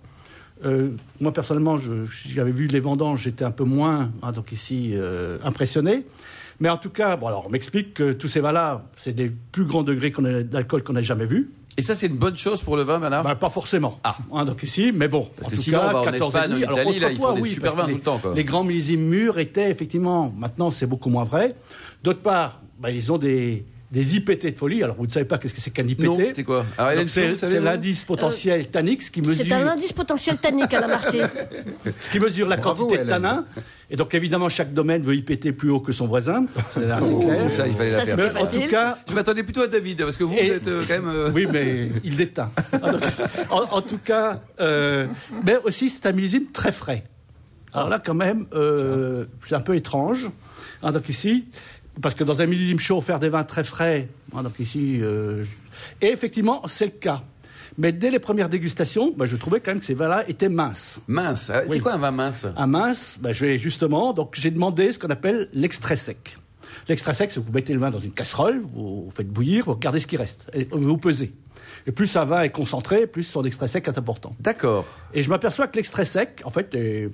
Euh, 0.65 0.91
moi 1.21 1.33
personnellement, 1.33 1.77
j'avais 1.77 2.51
vu 2.51 2.67
les 2.67 2.81
vendanges, 2.81 3.23
j'étais 3.23 3.45
un 3.45 3.51
peu 3.51 3.65
moins, 3.65 4.11
hein, 4.23 4.33
donc 4.33 4.53
ici, 4.53 4.93
euh, 4.95 5.39
impressionné. 5.45 6.07
Mais 6.61 6.69
en 6.69 6.77
tout 6.77 6.91
cas, 6.91 7.17
bon 7.17 7.27
alors 7.29 7.47
on 7.47 7.51
m'explique 7.51 7.95
que 7.95 8.13
tous 8.13 8.29
ces 8.29 8.41
vins-là, 8.41 8.85
c'est 8.97 9.13
des 9.13 9.29
plus 9.53 9.65
grands 9.65 9.83
degrés 9.83 10.13
d'alcool 10.45 10.83
qu'on 10.83 10.97
ait 10.97 11.03
jamais 11.03 11.27
vus. 11.27 11.51
Et 11.77 11.83
ça, 11.83 11.97
c'est 11.97 12.07
une 12.07 12.17
bonne 12.17 12.37
chose 12.37 12.63
pour 12.63 12.77
le 12.77 12.83
vin, 12.83 13.01
Bernard? 13.01 13.25
Bah, 13.25 13.35
pas 13.35 13.51
forcément. 13.51 13.99
Ah. 14.05 14.17
Hein, 14.33 14.45
donc 14.45 14.63
ici, 14.63 14.93
mais 14.95 15.09
bon. 15.09 15.29
Parce 15.37 15.49
en 15.49 15.51
que 15.51 15.57
tout 15.57 15.63
sinon, 15.63 15.81
cas, 15.81 15.93
va 15.93 16.01
en 16.03 16.05
14 16.05 16.35
Espagne, 16.37 16.53
en 16.53 16.69
Alors, 16.69 16.79
Italie, 16.79 16.99
là, 17.01 17.11
ils 17.11 17.17
font 17.17 17.33
des 17.33 17.41
oui, 17.41 17.51
super 17.51 17.75
vins 17.75 17.87
les- 17.87 17.93
tout 17.95 17.99
le 17.99 18.05
temps, 18.05 18.19
quoi. 18.19 18.33
Les 18.33 18.45
grands 18.45 18.63
millésimes 18.63 19.01
mûrs 19.09 19.41
étaient 19.41 19.69
effectivement, 19.73 20.33
maintenant 20.39 20.71
c'est 20.71 20.87
beaucoup 20.87 21.11
moins 21.11 21.25
vrai. 21.25 21.57
D'autre 22.05 22.21
part, 22.21 22.61
bah, 22.79 22.93
ils 22.93 23.11
ont 23.13 23.19
des, 23.19 23.65
des 23.95 24.17
IPT 24.17 24.53
de 24.53 24.59
folie. 24.59 24.83
Alors 24.83 24.97
vous 24.97 25.07
ne 25.07 25.11
savez 25.11 25.25
pas 25.25 25.39
qu'est-ce 25.39 25.55
que 25.55 25.61
c'est 25.61 25.71
qu'un 25.71 25.87
IPT 25.89 26.03
Non, 26.05 26.19
c'est 26.35 26.43
quoi 26.43 26.65
Flo, 26.65 27.07
C'est 27.07 27.61
l'indice 27.61 28.05
potentiel 28.05 28.67
tannique, 28.69 29.03
ce 29.03 29.11
qui 29.11 29.23
mesure, 29.23 29.45
C'est 29.47 29.53
un 29.53 29.69
indice 29.69 29.93
potentiel 29.93 30.37
tannique 30.37 30.75
à 30.75 30.81
la 30.81 30.89
Marty. 30.89 31.21
ce 32.01 32.11
qui 32.11 32.19
mesure 32.21 32.49
la 32.49 32.57
Bravo, 32.57 32.87
quantité 32.87 33.05
de 33.05 33.09
tanin. 33.09 33.47
Et 33.91 33.97
donc 33.97 34.13
évidemment, 34.15 34.49
chaque 34.49 34.75
domaine 34.75 35.03
veut 35.03 35.15
IPT 35.15 35.53
plus 35.53 35.71
haut 35.71 35.79
que 35.81 35.93
son 35.93 36.07
voisin. 36.07 36.47
C'est 36.75 36.81
clair. 36.81 37.53
Ça, 37.53 37.67
il 37.69 37.75
fallait 37.75 37.91
la 37.93 38.05
faire. 38.05 38.17
Mais 38.17 38.41
en 38.41 38.47
tout 38.47 38.67
cas, 38.69 38.99
Je 39.09 39.15
m'attendais 39.15 39.43
plutôt 39.45 39.63
à 39.63 39.69
David, 39.69 40.03
parce 40.05 40.17
que 40.17 40.25
vous, 40.25 40.35
Et- 40.35 40.49
vous 40.49 40.55
êtes 40.57 40.67
euh, 40.69 40.85
quand 40.89 40.95
même... 40.95 41.09
euh, 41.09 41.31
Oui, 41.33 41.47
mais 41.51 41.89
il 42.03 42.17
déteint. 42.17 42.51
Ah, 42.83 42.93
en, 43.51 43.63
en 43.79 43.83
tout 43.83 43.99
cas, 43.99 44.41
euh, 44.61 45.07
mais 45.47 45.57
aussi 45.65 45.89
c'est 45.89 46.07
un 46.07 46.13
millésime 46.13 46.47
très 46.53 46.73
frais. 46.73 47.05
Alors 47.73 47.89
là, 47.89 47.99
quand 48.05 48.15
même, 48.15 48.47
euh, 48.55 49.25
c'est 49.47 49.55
un 49.55 49.61
peu 49.61 49.75
étrange. 49.77 50.29
Ah, 50.83 50.91
donc 50.93 51.09
ici, 51.09 51.47
parce 52.03 52.15
que 52.15 52.25
dans 52.25 52.41
un 52.41 52.47
millésime 52.47 52.79
chaud, 52.79 53.01
faire 53.01 53.19
des 53.19 53.29
vins 53.29 53.45
très 53.45 53.65
frais, 53.65 54.09
donc 54.33 54.59
ici, 54.59 54.99
euh, 55.01 55.45
je- 55.45 55.51
et 56.07 56.11
effectivement, 56.11 56.63
c'est 56.67 56.87
le 56.87 56.91
cas. 56.93 57.23
Mais 57.77 57.91
dès 57.93 58.11
les 58.11 58.19
premières 58.21 58.49
dégustations, 58.49 59.13
bah, 59.17 59.27
je 59.27 59.35
trouvais 59.37 59.61
quand 59.61 59.73
même 59.73 59.81
que 59.81 59.87
ces 59.87 59.95
vins-là 59.95 60.29
étaient 60.29 60.49
minces. 60.49 61.01
Mince. 61.09 61.51
Ah, 61.53 61.63
C'est 61.65 61.71
Oui. 61.73 61.81
quoi 61.81 61.95
un 61.95 61.99
vin 61.99 62.11
mince? 62.13 62.47
Un 62.57 62.67
mince, 62.69 63.19
bah, 63.21 63.33
je 63.33 63.45
vais 63.45 63.59
justement, 63.59 64.13
donc 64.13 64.35
j'ai 64.37 64.51
demandé 64.53 64.93
ce 64.93 64.99
qu'on 64.99 65.09
appelle 65.11 65.49
l'extrait 65.53 65.97
sec. 65.97 66.37
L'extrait 66.89 67.15
sec, 67.15 67.31
c'est 67.33 67.41
que 67.41 67.47
vous 67.47 67.53
mettez 67.53 67.73
le 67.73 67.81
vin 67.81 67.91
dans 67.91 67.99
une 67.99 68.13
casserole, 68.13 68.61
vous, 68.61 69.05
vous 69.07 69.13
faites 69.15 69.29
bouillir, 69.29 69.65
vous 69.65 69.73
regardez 69.75 69.99
ce 70.01 70.07
qui 70.07 70.17
reste, 70.17 70.47
et 70.53 70.69
vous 70.71 70.99
pesez. 70.99 71.33
Et 71.87 71.93
plus 71.93 72.15
un 72.17 72.25
vin 72.25 72.43
est 72.43 72.51
concentré, 72.51 73.07
plus 73.07 73.23
son 73.25 73.45
extrait 73.45 73.69
sec 73.69 73.87
est 73.89 73.99
important. 73.99 74.35
D'accord. 74.41 74.87
Et 75.13 75.23
je 75.23 75.31
m'aperçois 75.31 75.67
que 75.67 75.77
l'extrait 75.77 76.05
sec, 76.05 76.43
en 76.45 76.51
fait, 76.51 76.75
est 76.75 77.11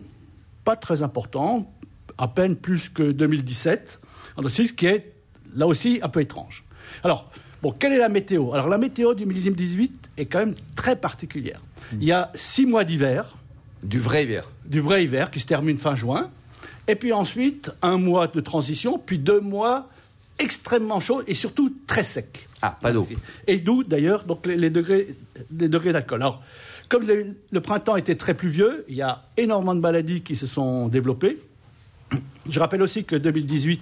pas 0.65 0.77
très 0.77 1.03
important, 1.03 1.73
à 2.19 2.29
peine 2.29 2.55
plus 2.57 2.89
que 2.91 3.13
2017, 3.13 4.01
en 4.37 4.49
ce 4.49 4.63
qui 4.63 4.87
est 4.87 5.13
là 5.57 5.67
aussi 5.67 6.01
un 6.03 6.09
peu 6.09 6.21
étrange. 6.21 6.65
Alors, 7.05 7.31
bon, 7.63 7.73
quelle 7.73 7.93
est 7.93 7.99
la 7.99 8.09
météo? 8.09 8.53
Alors, 8.53 8.69
la 8.69 8.79
météo 8.79 9.15
du 9.15 9.27
millésime 9.27 9.55
18 9.55 10.11
est 10.17 10.27
quand 10.27 10.39
même 10.41 10.55
très 10.77 10.97
particulière. 10.97 11.61
Il 11.93 12.05
y 12.05 12.13
a 12.13 12.31
six 12.35 12.67
mois 12.67 12.85
d'hiver, 12.85 13.37
Du 13.83 13.99
vrai 13.99 14.25
hiver. 14.25 14.51
du 14.65 14.81
vrai 14.81 15.03
hiver 15.05 15.31
qui 15.31 15.41
se 15.41 15.47
termine 15.47 15.77
fin 15.77 15.97
juin, 15.97 16.31
et 16.87 16.95
puis 16.95 17.13
ensuite 17.13 17.71
un 17.83 17.97
mois 17.97 18.27
de 18.29 18.41
transition, 18.41 18.99
puis 18.99 19.19
deux 19.19 19.41
mois 19.41 19.89
extrêmement 20.39 21.01
chauds 21.01 21.23
et 21.27 21.35
surtout 21.35 21.75
très 21.87 22.03
secs. 22.05 22.49
Ah, 22.63 22.77
pas 22.81 22.93
d'eau. 22.93 23.07
Et 23.47 23.59
d'où 23.59 23.85
d'ailleurs 23.85 24.25
donc 24.25 24.47
les, 24.47 24.57
les 24.57 24.71
degrés, 24.71 25.15
les 25.57 25.69
degrés 25.69 25.93
d'alcool. 25.93 26.21
Alors, 26.23 26.43
comme 26.89 27.07
le, 27.07 27.37
le 27.51 27.61
printemps 27.61 27.97
était 27.97 28.17
très 28.17 28.35
pluvieux, 28.35 28.85
il 28.89 28.97
y 28.97 29.03
a 29.03 29.23
énormément 29.37 29.75
de 29.75 29.81
maladies 29.81 30.23
qui 30.23 30.37
se 30.37 30.47
sont 30.47 30.89
développées. 30.89 31.39
Je 32.49 32.59
rappelle 32.59 32.83
aussi 32.83 33.05
que 33.05 33.17
2018 33.17 33.81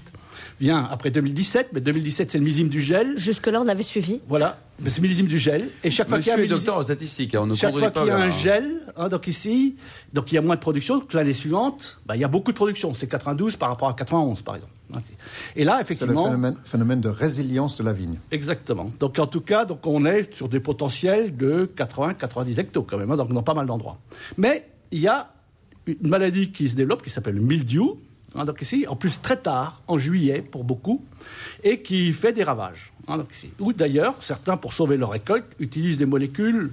vient 0.60 0.84
après 0.90 1.10
2017, 1.10 1.68
mais 1.72 1.80
2017 1.80 2.30
c'est 2.30 2.38
le 2.38 2.44
millésime 2.44 2.68
du 2.68 2.80
gel. 2.80 3.18
Jusque-là, 3.18 3.60
on 3.62 3.68
avait 3.68 3.82
suivi. 3.82 4.20
Voilà. 4.28 4.58
Mais 4.80 4.90
c'est 4.90 5.00
millésime 5.00 5.26
du 5.26 5.38
gel. 5.38 5.68
Et 5.82 5.90
chaque 5.90 6.08
fois 6.08 6.18
qu'il 6.18 6.28
y 6.28 6.30
a 6.30 6.36
millésime- 6.36 6.56
docteur 6.56 6.76
en 6.78 6.82
statistique, 6.82 7.34
hein, 7.34 7.40
on 7.42 7.46
ne 7.46 7.54
chaque 7.54 7.76
fois 7.76 7.90
qu'il 7.90 8.06
y 8.06 8.10
a 8.10 8.16
un 8.16 8.30
gel, 8.30 8.80
hein, 8.96 9.08
donc 9.08 9.26
ici, 9.26 9.76
donc 10.12 10.30
il 10.30 10.36
y 10.36 10.38
a 10.38 10.42
moins 10.42 10.54
de 10.56 10.60
production. 10.60 10.98
Donc 10.98 11.12
l'année 11.12 11.32
suivante, 11.32 12.00
bah, 12.06 12.16
il 12.16 12.20
y 12.20 12.24
a 12.24 12.28
beaucoup 12.28 12.52
de 12.52 12.56
production. 12.56 12.94
C'est 12.94 13.06
92 13.08 13.56
par 13.56 13.70
rapport 13.70 13.88
à 13.88 13.94
91, 13.94 14.42
par 14.42 14.56
exemple. 14.56 14.72
Hein, 14.94 15.00
Et 15.54 15.64
là, 15.64 15.72
C'est 15.74 15.78
le 15.78 15.82
effectivement, 15.84 16.24
phénomène, 16.26 16.56
phénomène 16.64 17.00
de 17.00 17.08
résilience 17.10 17.76
de 17.76 17.82
la 17.82 17.92
vigne. 17.92 18.18
exactement. 18.30 18.90
Donc 19.00 19.18
en 19.18 19.26
tout 19.26 19.40
cas, 19.42 19.64
donc 19.64 19.86
on 19.86 20.04
est 20.06 20.32
sur 20.34 20.48
des 20.48 20.60
potentiels 20.60 21.36
de 21.36 21.70
80-90 21.76 22.58
hectos 22.58 22.82
quand 22.84 22.96
même, 22.98 23.10
hein, 23.10 23.16
donc 23.16 23.32
dans 23.32 23.42
pas 23.42 23.54
mal 23.54 23.66
d'endroits. 23.66 23.98
Mais 24.38 24.66
il 24.90 25.00
y 25.00 25.08
a 25.08 25.30
une 25.86 26.08
maladie 26.08 26.50
qui 26.52 26.68
se 26.68 26.74
développe 26.74 27.02
qui 27.02 27.10
s'appelle 27.10 27.34
le 27.34 27.40
mildiou. 27.42 27.96
Donc 28.34 28.60
ici, 28.62 28.86
en 28.88 28.96
plus 28.96 29.20
très 29.20 29.36
tard, 29.36 29.82
en 29.88 29.98
juillet 29.98 30.42
pour 30.42 30.64
beaucoup, 30.64 31.04
et 31.64 31.80
qui 31.82 32.12
fait 32.12 32.32
des 32.32 32.44
ravages. 32.44 32.92
donc 33.06 33.32
ici. 33.32 33.50
Ou 33.58 33.72
d'ailleurs, 33.72 34.16
certains, 34.20 34.56
pour 34.56 34.72
sauver 34.72 34.96
leur 34.96 35.10
récolte, 35.10 35.46
utilisent 35.58 35.96
des 35.98 36.06
molécules 36.06 36.70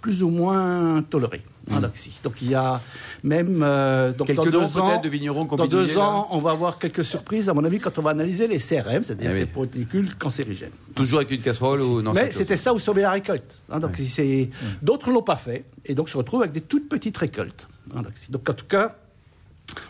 plus 0.00 0.22
ou 0.22 0.30
moins 0.30 1.02
tolérées. 1.02 1.42
hein, 1.70 1.80
donc 1.82 1.94
ici. 1.94 2.18
Donc 2.24 2.40
il 2.40 2.50
y 2.50 2.54
a 2.54 2.80
même 3.22 3.60
euh, 3.62 4.12
donc 4.12 4.28
Quelques 4.28 4.36
dans 4.38 4.44
deux 4.66 4.78
ans, 4.78 5.00
de 5.00 5.08
vignerons 5.10 5.44
dans 5.44 5.66
deux 5.66 5.98
ans, 5.98 6.26
on 6.30 6.38
va 6.38 6.52
avoir 6.52 6.78
quelques 6.78 7.04
surprises 7.04 7.50
à 7.50 7.54
mon 7.54 7.62
avis 7.64 7.78
quand 7.80 7.98
on 7.98 8.02
va 8.02 8.10
analyser 8.12 8.46
les 8.46 8.56
CRM, 8.58 9.02
c'est-à-dire 9.04 9.30
Ah 9.30 9.34
oui. 9.38 9.46
ces 9.52 9.58
molécules 9.58 10.16
cancérigènes. 10.16 10.70
Toujours 10.94 11.18
avec 11.18 11.30
une 11.32 11.42
casserole 11.42 11.82
ou 11.82 12.00
non 12.00 12.12
Mais 12.14 12.30
c'était 12.30 12.56
ça 12.56 12.72
où 12.72 12.78
sauver 12.78 13.02
la 13.02 13.10
récolte. 13.12 13.56
hein, 13.70 13.78
donc 13.78 13.96
c'est 13.96 14.48
d'autres 14.80 15.10
l'ont 15.10 15.22
pas 15.22 15.36
fait 15.36 15.66
et 15.84 15.94
donc 15.94 16.08
se 16.08 16.16
retrouvent 16.16 16.40
avec 16.42 16.52
des 16.52 16.62
toutes 16.62 16.88
petites 16.88 17.16
récoltes. 17.18 17.68
hein, 17.94 18.00
donc 18.30 18.48
en 18.48 18.54
tout 18.54 18.66
cas, 18.66 18.96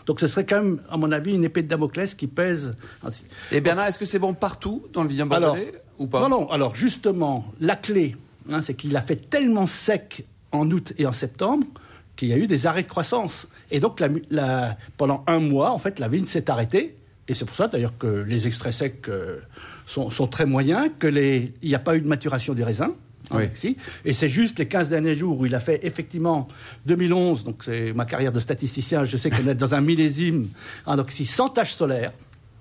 donc 0.05 0.19
ce 0.19 0.27
serait 0.27 0.45
quand 0.45 0.61
même 0.61 0.81
à 0.89 0.97
mon 0.97 1.11
avis 1.11 1.33
une 1.33 1.43
épée 1.43 1.63
de 1.63 1.67
Damoclès 1.67 2.13
qui 2.15 2.27
pèse. 2.27 2.75
si- 3.11 3.23
Et 3.51 3.61
Bernard, 3.61 3.87
est-ce 3.87 3.99
que 3.99 4.05
c'est 4.05 4.19
bon 4.19 4.33
partout 4.33 4.83
dans 4.93 5.03
le 5.03 5.09
vignoble 5.09 5.33
Alors, 5.35 5.55
bordelais 5.55 5.81
ou 5.99 6.07
pas? 6.07 6.21
non, 6.21 6.29
non. 6.29 6.49
Alors 6.51 6.75
justement, 6.75 7.45
la 7.59 7.75
clé, 7.75 8.15
hein, 8.51 8.61
c'est 8.61 8.73
qu'il 8.73 8.95
a 8.95 9.01
fait 9.01 9.15
tellement 9.29 9.67
sec 9.67 10.25
en 10.51 10.69
août 10.71 10.93
et 10.97 11.05
en 11.05 11.11
septembre 11.13 11.65
qu'il 12.15 12.27
y 12.27 12.33
a 12.33 12.37
eu 12.37 12.47
des 12.47 12.67
arrêts 12.67 12.83
de 12.83 12.87
croissance. 12.89 13.47
Et 13.71 13.79
donc 13.79 13.99
la, 13.99 14.09
la- 14.29 14.77
pendant 14.97 15.23
un 15.27 15.39
mois, 15.39 15.71
en 15.71 15.79
fait, 15.79 15.97
la 15.99 16.07
vigne 16.07 16.25
s'est 16.25 16.49
arrêtée. 16.49 16.95
Et 17.27 17.33
c'est 17.33 17.45
pour 17.45 17.55
ça 17.55 17.67
d'ailleurs 17.67 17.97
que 17.97 18.07
les 18.27 18.47
extraits 18.47 18.73
secs 18.73 19.07
euh, 19.07 19.39
sont, 19.85 20.09
sont 20.09 20.27
très 20.27 20.45
moyens, 20.45 20.89
que 20.99 21.07
les, 21.07 21.53
il 21.61 21.69
n'y 21.69 21.75
a 21.75 21.79
pas 21.79 21.95
eu 21.95 22.01
de 22.01 22.07
maturation 22.07 22.53
du 22.53 22.63
raisin. 22.63 22.93
Hein, 23.29 23.37
Oui. 23.63 23.77
Et 24.05 24.13
c'est 24.13 24.29
juste 24.29 24.57
les 24.59 24.67
15 24.67 24.89
derniers 24.89 25.15
jours 25.15 25.39
où 25.39 25.45
il 25.45 25.53
a 25.55 25.59
fait 25.59 25.79
effectivement 25.85 26.47
2011, 26.85 27.43
donc 27.43 27.63
c'est 27.63 27.93
ma 27.93 28.05
carrière 28.05 28.31
de 28.31 28.39
statisticien, 28.39 29.05
je 29.05 29.17
sais 29.17 29.29
qu'on 29.29 29.47
est 29.47 29.55
dans 29.55 29.73
un 29.75 29.81
millésime, 29.81 30.47
hein, 30.85 30.97
donc 30.97 31.11
ici 31.11 31.25
sans 31.25 31.47
taches 31.49 31.73
solaires, 31.73 32.11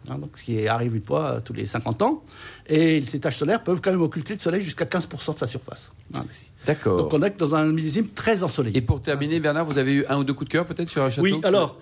hein, 0.08 0.18
donc 0.18 0.30
ce 0.36 0.42
qui 0.44 0.66
arrive 0.68 0.94
une 0.96 1.02
fois 1.02 1.26
euh, 1.36 1.40
tous 1.44 1.52
les 1.52 1.66
50 1.66 2.02
ans, 2.02 2.22
et 2.68 3.00
ces 3.02 3.18
taches 3.20 3.36
solaires 3.38 3.62
peuvent 3.62 3.80
quand 3.80 3.90
même 3.90 4.02
occulter 4.02 4.34
le 4.34 4.40
soleil 4.40 4.60
jusqu'à 4.60 4.84
15% 4.84 5.34
de 5.34 5.38
sa 5.38 5.46
surface. 5.46 5.90
hein. 6.14 6.24
D'accord. 6.66 6.98
Donc 6.98 7.14
on 7.14 7.22
est 7.22 7.38
dans 7.38 7.54
un 7.54 7.64
millésime 7.66 8.08
très 8.08 8.42
ensoleillé. 8.42 8.76
Et 8.78 8.82
pour 8.82 9.00
terminer, 9.00 9.40
Bernard, 9.40 9.64
vous 9.64 9.78
avez 9.78 9.94
eu 9.94 10.04
un 10.10 10.18
ou 10.18 10.24
deux 10.24 10.34
coups 10.34 10.48
de 10.48 10.52
cœur 10.52 10.66
peut-être 10.66 10.90
sur 10.90 11.02
un 11.02 11.08
château 11.08 11.22
Oui, 11.22 11.40
alors, 11.42 11.78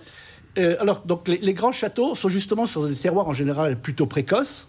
euh, 0.56 0.76
alors 0.80 1.00
donc 1.00 1.26
les, 1.26 1.38
les 1.38 1.52
grands 1.52 1.72
châteaux 1.72 2.14
sont 2.14 2.28
justement 2.28 2.64
sur 2.64 2.86
des 2.88 2.94
terroirs 2.94 3.26
en 3.26 3.32
général 3.32 3.80
plutôt 3.80 4.06
précoces. 4.06 4.68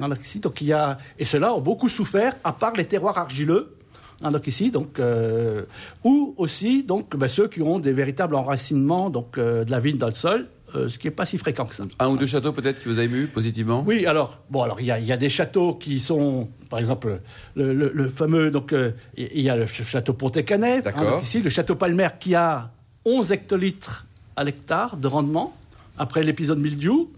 Hein, 0.00 0.08
donc 0.08 0.20
ici, 0.24 0.38
donc 0.38 0.60
il 0.60 0.66
y 0.68 0.72
a 0.72 0.98
et 1.18 1.24
ceux-là 1.24 1.54
ont 1.54 1.60
beaucoup 1.60 1.88
souffert, 1.88 2.34
à 2.44 2.52
part 2.52 2.74
les 2.74 2.84
terroirs 2.84 3.16
argileux. 3.18 3.74
hein, 4.22 4.30
donc 4.30 4.46
ici, 4.46 4.70
donc 4.70 4.98
euh, 5.00 5.62
ou 6.04 6.34
aussi 6.36 6.82
donc 6.84 7.16
ben, 7.16 7.26
ceux 7.28 7.48
qui 7.48 7.62
ont 7.62 7.80
des 7.80 7.92
véritables 7.92 8.34
enracinements 8.36 9.10
donc 9.10 9.38
euh, 9.38 9.64
de 9.64 9.70
la 9.70 9.80
vigne 9.80 9.96
dans 9.98 10.08
le 10.08 10.14
sol, 10.14 10.46
euh, 10.76 10.86
ce 10.88 10.98
qui 10.98 11.08
est 11.08 11.10
pas 11.10 11.26
si 11.26 11.38
fréquent 11.38 11.64
que 11.64 11.74
ça. 11.74 11.82
Un 11.98 12.08
ou 12.10 12.16
deux 12.16 12.26
châteaux 12.26 12.52
peut-être 12.52 12.80
qui 12.80 12.88
vous 12.88 13.00
a 13.00 13.02
ému 13.04 13.26
positivement? 13.26 13.82
Oui, 13.84 14.06
alors, 14.06 14.38
bon, 14.50 14.62
alors 14.62 14.80
il 14.80 14.86
y, 14.86 14.90
a- 14.92 15.00
il 15.00 15.06
y 15.06 15.10
a 15.12 15.16
des 15.16 15.28
châteaux 15.28 15.74
qui 15.74 15.98
sont, 15.98 16.48
par 16.68 16.78
exemple, 16.78 17.20
le, 17.56 17.72
le- 17.74 17.90
le 17.92 18.08
fameux, 18.08 18.52
donc 18.52 18.72
euh, 18.72 18.92
il 19.16 19.40
y 19.40 19.50
a 19.50 19.56
le 19.56 19.66
ch- 19.66 19.88
château 19.88 20.12
Pontet-Canet, 20.12 20.84
donc 20.84 21.22
ici, 21.24 21.40
le 21.42 21.50
château 21.50 21.74
Palmer 21.74 22.08
qui 22.20 22.36
a 22.36 22.70
11 23.04 23.32
hectolitres 23.32 24.06
à 24.36 24.44
l'hectare 24.44 24.96
de 24.96 25.08
rendement 25.08 25.52
après 25.98 26.22
l'épisode 26.22 26.60
mildiou. 26.60 27.10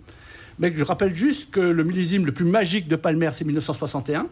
Mais 0.58 0.72
je 0.76 0.84
rappelle 0.84 1.14
juste 1.14 1.50
que 1.50 1.60
le 1.60 1.84
millésime 1.84 2.26
le 2.26 2.32
plus 2.32 2.44
magique 2.44 2.88
de 2.88 2.96
Palmer, 2.96 3.30
c'est 3.32 3.44
1961, 3.44 4.26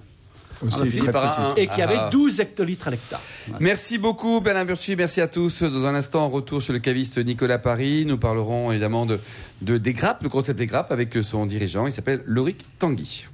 Aussi 0.62 0.89
fini 0.91 1.03
très 1.05 1.12
par 1.12 1.35
petit. 1.35 1.43
un- 1.43 1.55
et 1.62 1.67
qui 1.67 1.81
Ah. 1.81 1.89
avait 1.89 2.11
12 2.11 2.39
hectolitres 2.41 2.89
à 2.89 2.91
l'hectare. 2.91 3.21
Merci 3.61 3.97
beaucoup 3.99 4.41
Bernard 4.41 4.67
Burchi, 4.67 4.95
merci 4.97 5.21
à 5.21 5.29
tous. 5.29 5.62
Dans 5.62 5.87
un 5.87 5.95
instant, 5.95 6.29
retour 6.29 6.61
chez 6.61 6.73
le 6.75 6.79
caviste 6.79 7.19
Nicolas 7.19 7.59
Paris. 7.59 8.05
Nous 8.07 8.19
parlerons 8.19 8.71
évidemment 8.71 9.07
de, 9.07 9.19
de- 9.62 9.79
des 9.79 9.93
grappes, 9.95 10.23
le 10.23 10.29
concept 10.29 10.59
des 10.59 10.67
grappes 10.67 10.93
avec 10.93 11.15
son 11.23 11.47
dirigeant. 11.47 11.87
Il 11.87 11.93
s'appelle 11.93 12.23
Loric 12.27 12.65
Tanguy. 12.79 13.27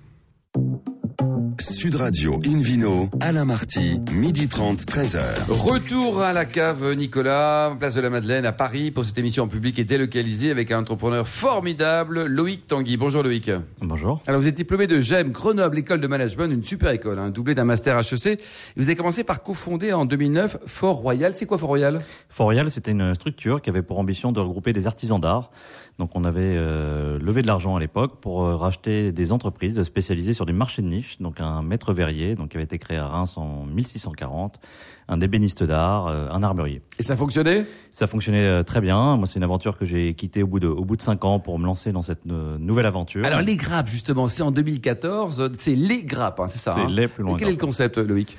Sud 1.58 1.94
Radio 1.94 2.38
Invino, 2.46 3.08
Alain 3.20 3.46
Marty, 3.46 4.00
midi 4.12 4.46
30, 4.46 4.80
13h. 4.80 5.20
Retour 5.48 6.20
à 6.20 6.32
la 6.34 6.44
cave 6.44 6.92
Nicolas, 6.94 7.74
place 7.78 7.94
de 7.94 8.00
la 8.02 8.10
Madeleine 8.10 8.44
à 8.44 8.52
Paris 8.52 8.90
pour 8.90 9.04
cette 9.04 9.16
émission 9.16 9.44
en 9.44 9.48
public 9.48 9.78
et 9.78 9.84
délocalisée 9.84 10.50
avec 10.50 10.70
un 10.70 10.80
entrepreneur 10.80 11.26
formidable, 11.26 12.26
Loïc 12.26 12.66
Tanguy. 12.66 12.98
Bonjour 12.98 13.22
Loïc. 13.22 13.50
Bonjour. 13.80 14.20
Alors 14.26 14.40
vous 14.40 14.46
êtes 14.46 14.54
diplômé 14.54 14.86
de 14.86 15.00
GEM, 15.00 15.30
Grenoble, 15.30 15.78
école 15.78 16.00
de 16.00 16.06
management, 16.06 16.52
une 16.52 16.62
super 16.62 16.90
école, 16.90 17.18
un 17.18 17.30
doublé 17.30 17.54
d'un 17.54 17.64
master 17.64 17.98
HEC. 17.98 18.40
Vous 18.76 18.84
avez 18.84 18.96
commencé 18.96 19.24
par 19.24 19.42
cofonder 19.42 19.94
en 19.94 20.04
2009 20.04 20.58
Fort 20.66 20.96
Royal. 20.96 21.32
C'est 21.36 21.46
quoi 21.46 21.56
Fort 21.56 21.70
Royal? 21.70 22.00
Fort 22.28 22.46
Royal, 22.46 22.70
c'était 22.70 22.90
une 22.90 23.14
structure 23.14 23.62
qui 23.62 23.70
avait 23.70 23.82
pour 23.82 23.98
ambition 23.98 24.30
de 24.30 24.40
regrouper 24.40 24.72
des 24.74 24.86
artisans 24.86 25.18
d'art. 25.20 25.50
Donc 25.98 26.10
on 26.14 26.24
avait 26.24 26.42
euh, 26.42 27.18
levé 27.18 27.40
de 27.40 27.46
l'argent 27.46 27.74
à 27.74 27.80
l'époque 27.80 28.20
pour 28.20 28.44
euh, 28.44 28.54
racheter 28.54 29.12
des 29.12 29.32
entreprises 29.32 29.82
spécialisées 29.82 30.34
sur 30.34 30.44
des 30.44 30.52
marchés 30.52 30.82
de 30.82 30.88
niche. 30.88 31.20
Donc 31.20 31.40
un 31.40 31.62
maître 31.62 31.94
verrier, 31.94 32.34
donc 32.34 32.50
qui 32.50 32.56
avait 32.56 32.64
été 32.64 32.78
créé 32.78 32.98
à 32.98 33.06
Reims 33.06 33.38
en 33.38 33.64
1640, 33.64 34.60
un 35.08 35.20
ébéniste 35.22 35.62
d'art, 35.62 36.08
euh, 36.08 36.28
un 36.30 36.42
armurier. 36.42 36.82
Et 36.98 37.02
ça 37.02 37.16
fonctionnait? 37.16 37.64
Ça 37.92 38.06
fonctionnait 38.06 38.46
euh, 38.46 38.62
très 38.62 38.82
bien. 38.82 39.16
Moi, 39.16 39.26
c'est 39.26 39.36
une 39.36 39.42
aventure 39.42 39.78
que 39.78 39.86
j'ai 39.86 40.12
quittée 40.12 40.42
au 40.42 40.46
bout 40.46 40.60
de 40.60 40.68
au 40.68 40.84
bout 40.84 40.96
de 40.96 41.02
cinq 41.02 41.24
ans 41.24 41.38
pour 41.38 41.58
me 41.58 41.64
lancer 41.64 41.92
dans 41.92 42.02
cette 42.02 42.26
nouvelle 42.26 42.86
aventure. 42.86 43.24
Alors 43.24 43.40
les 43.40 43.56
grappes 43.56 43.88
justement, 43.88 44.28
c'est 44.28 44.42
en 44.42 44.50
2014, 44.50 45.52
c'est 45.56 45.74
les 45.74 46.02
grappes, 46.02 46.40
hein, 46.40 46.46
c'est 46.48 46.58
ça 46.58 46.74
C'est 46.74 46.82
hein 46.82 46.88
les 46.90 47.08
plus 47.08 47.22
loin 47.22 47.34
Et 47.34 47.38
quel 47.38 47.48
est 47.48 47.52
le 47.52 47.56
concept 47.56 47.96
Loïc? 47.96 48.36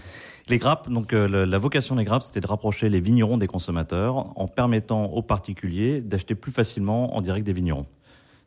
Les 0.49 0.59
grappes, 0.59 0.89
donc 0.89 1.11
euh, 1.11 1.45
la 1.45 1.59
vocation 1.59 1.95
des 1.95 2.05
grappes, 2.05 2.23
c'était 2.23 2.39
de 2.39 2.47
rapprocher 2.47 2.87
les 2.89 3.01
vignerons 3.01 3.37
des 3.37 3.47
consommateurs 3.47 4.27
en 4.39 4.47
permettant 4.47 5.05
aux 5.05 5.21
particuliers 5.21 5.99
d'acheter 5.99 6.35
plus 6.35 6.53
facilement 6.53 7.17
en 7.17 7.21
direct 7.21 7.45
des 7.45 7.51
vignerons. 7.51 7.85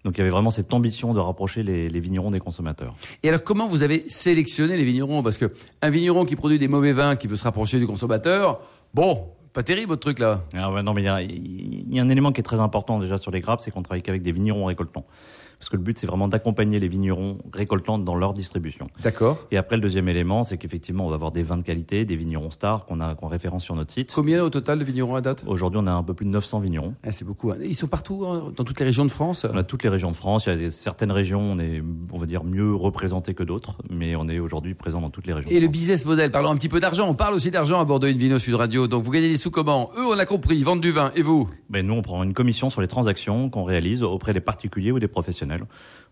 Donc 0.04 0.16
il 0.16 0.18
y 0.18 0.20
avait 0.22 0.30
vraiment 0.30 0.50
cette 0.50 0.72
ambition 0.72 1.12
de 1.12 1.20
rapprocher 1.20 1.62
les, 1.62 1.90
les 1.90 2.00
vignerons 2.00 2.30
des 2.30 2.40
consommateurs. 2.40 2.94
Et 3.22 3.28
alors 3.28 3.44
comment 3.44 3.68
vous 3.68 3.82
avez 3.82 4.04
sélectionné 4.06 4.78
les 4.78 4.84
vignerons? 4.84 5.22
Parce 5.22 5.36
que 5.36 5.52
un 5.82 5.90
vigneron 5.90 6.24
qui 6.24 6.36
produit 6.36 6.58
des 6.58 6.68
mauvais 6.68 6.94
vins, 6.94 7.16
qui 7.16 7.26
veut 7.26 7.36
se 7.36 7.44
rapprocher 7.44 7.78
du 7.78 7.86
consommateur, 7.86 8.60
bon, 8.94 9.26
pas 9.52 9.62
terrible 9.62 9.88
votre 9.88 10.00
truc 10.00 10.20
là. 10.20 10.42
Ah 10.56 10.72
ouais, 10.72 10.82
non, 10.82 10.94
mais 10.94 11.02
il 11.02 11.92
y 11.92 11.96
y 11.96 12.00
a 12.00 12.02
un 12.02 12.08
élément 12.08 12.32
qui 12.32 12.40
est 12.40 12.44
très 12.44 12.60
important 12.60 12.98
déjà 12.98 13.18
sur 13.18 13.30
les 13.30 13.40
grappes, 13.40 13.60
c'est 13.60 13.70
qu'on 13.70 13.82
travaille 13.82 14.02
qu'avec 14.02 14.22
des 14.22 14.32
vignerons 14.32 14.64
récoltants. 14.64 15.04
Parce 15.60 15.68
que 15.68 15.76
le 15.76 15.82
but, 15.82 15.98
c'est 15.98 16.06
vraiment 16.06 16.26
d'accompagner 16.26 16.80
les 16.80 16.88
vignerons 16.88 17.36
récoltants 17.52 17.98
dans 17.98 18.16
leur 18.16 18.32
distribution. 18.32 18.88
D'accord. 19.04 19.46
Et 19.50 19.58
après, 19.58 19.76
le 19.76 19.82
deuxième 19.82 20.08
élément, 20.08 20.42
c'est 20.42 20.56
qu'effectivement, 20.56 21.06
on 21.06 21.10
va 21.10 21.14
avoir 21.16 21.30
des 21.30 21.42
vins 21.42 21.58
de 21.58 21.62
qualité, 21.62 22.04
des 22.06 22.16
vignerons 22.16 22.50
stars 22.50 22.86
qu'on 22.86 22.98
a 22.98 23.14
qu'on 23.14 23.28
référence 23.28 23.62
sur 23.64 23.74
notre 23.76 23.92
site. 23.92 24.10
Combien 24.14 24.42
au 24.42 24.48
total 24.50 24.78
de 24.78 24.84
vignerons 24.84 25.14
à 25.14 25.20
date? 25.20 25.44
Aujourd'hui, 25.46 25.78
on 25.82 25.86
a 25.86 25.92
un 25.92 26.02
peu 26.02 26.14
plus 26.14 26.24
de 26.24 26.30
900 26.30 26.60
vignerons. 26.60 26.94
Ah, 27.04 27.12
C'est 27.12 27.26
beaucoup. 27.26 27.50
hein. 27.50 27.56
Ils 27.62 27.74
sont 27.76 27.88
partout, 27.88 28.24
hein, 28.26 28.52
dans 28.56 28.64
toutes 28.64 28.80
les 28.80 28.86
régions 28.86 29.04
de 29.04 29.10
France? 29.10 29.46
On 29.52 29.56
a 29.58 29.62
toutes 29.62 29.82
les 29.82 29.90
régions 29.90 30.10
de 30.10 30.16
France. 30.16 30.46
Il 30.46 30.48
y 30.48 30.52
a 30.52 30.56
des- 30.56 30.70
certaines 30.70 31.12
régions, 31.12 31.42
on 31.42 31.58
est, 31.58 31.82
on 32.10 32.18
va 32.18 32.24
dire, 32.26 32.42
mieux 32.42 32.74
représentés 32.74 33.34
que 33.34 33.42
d'autres, 33.42 33.76
mais 33.90 34.16
on 34.16 34.28
est 34.28 34.38
aujourd'hui 34.38 34.72
présent 34.74 35.02
dans 35.02 35.10
toutes 35.10 35.26
les 35.26 35.34
régions. 35.34 35.50
Et 35.50 35.60
le 35.60 35.66
France. 35.66 35.72
business 35.72 36.04
model, 36.06 36.30
parlons 36.30 36.48
un 36.50 36.56
petit 36.56 36.70
peu 36.70 36.80
d'argent. 36.80 37.06
On 37.06 37.14
parle 37.14 37.34
aussi 37.34 37.50
d'argent 37.50 37.78
à 37.80 37.84
bord 37.84 38.00
de 38.00 38.08
Invino 38.08 38.38
Sud 38.38 38.54
Radio. 38.54 38.86
Donc 38.86 39.04
vous 39.04 39.10
gagnez 39.10 39.28
des 39.28 39.36
sous 39.36 39.50
comment? 39.50 39.90
Eux, 39.98 40.06
on 40.08 40.18
a 40.18 40.24
compris, 40.24 40.62
vendre 40.62 40.80
du 40.80 40.90
vin. 40.90 41.12
Et 41.16 41.22
vous? 41.22 41.48
Ben, 41.68 41.86
nous, 41.86 41.94
on 41.94 42.02
prend 42.02 42.22
une 42.24 42.32
commission 42.34 42.70
sur 42.70 42.80
les 42.80 42.88
transactions 42.88 43.50
qu'on 43.50 43.64
réalise 43.64 44.02
auprès 44.02 44.32
des 44.32 44.40
particuliers 44.40 44.90
ou 44.92 44.98
des 44.98 45.06
professionnels. 45.08 45.49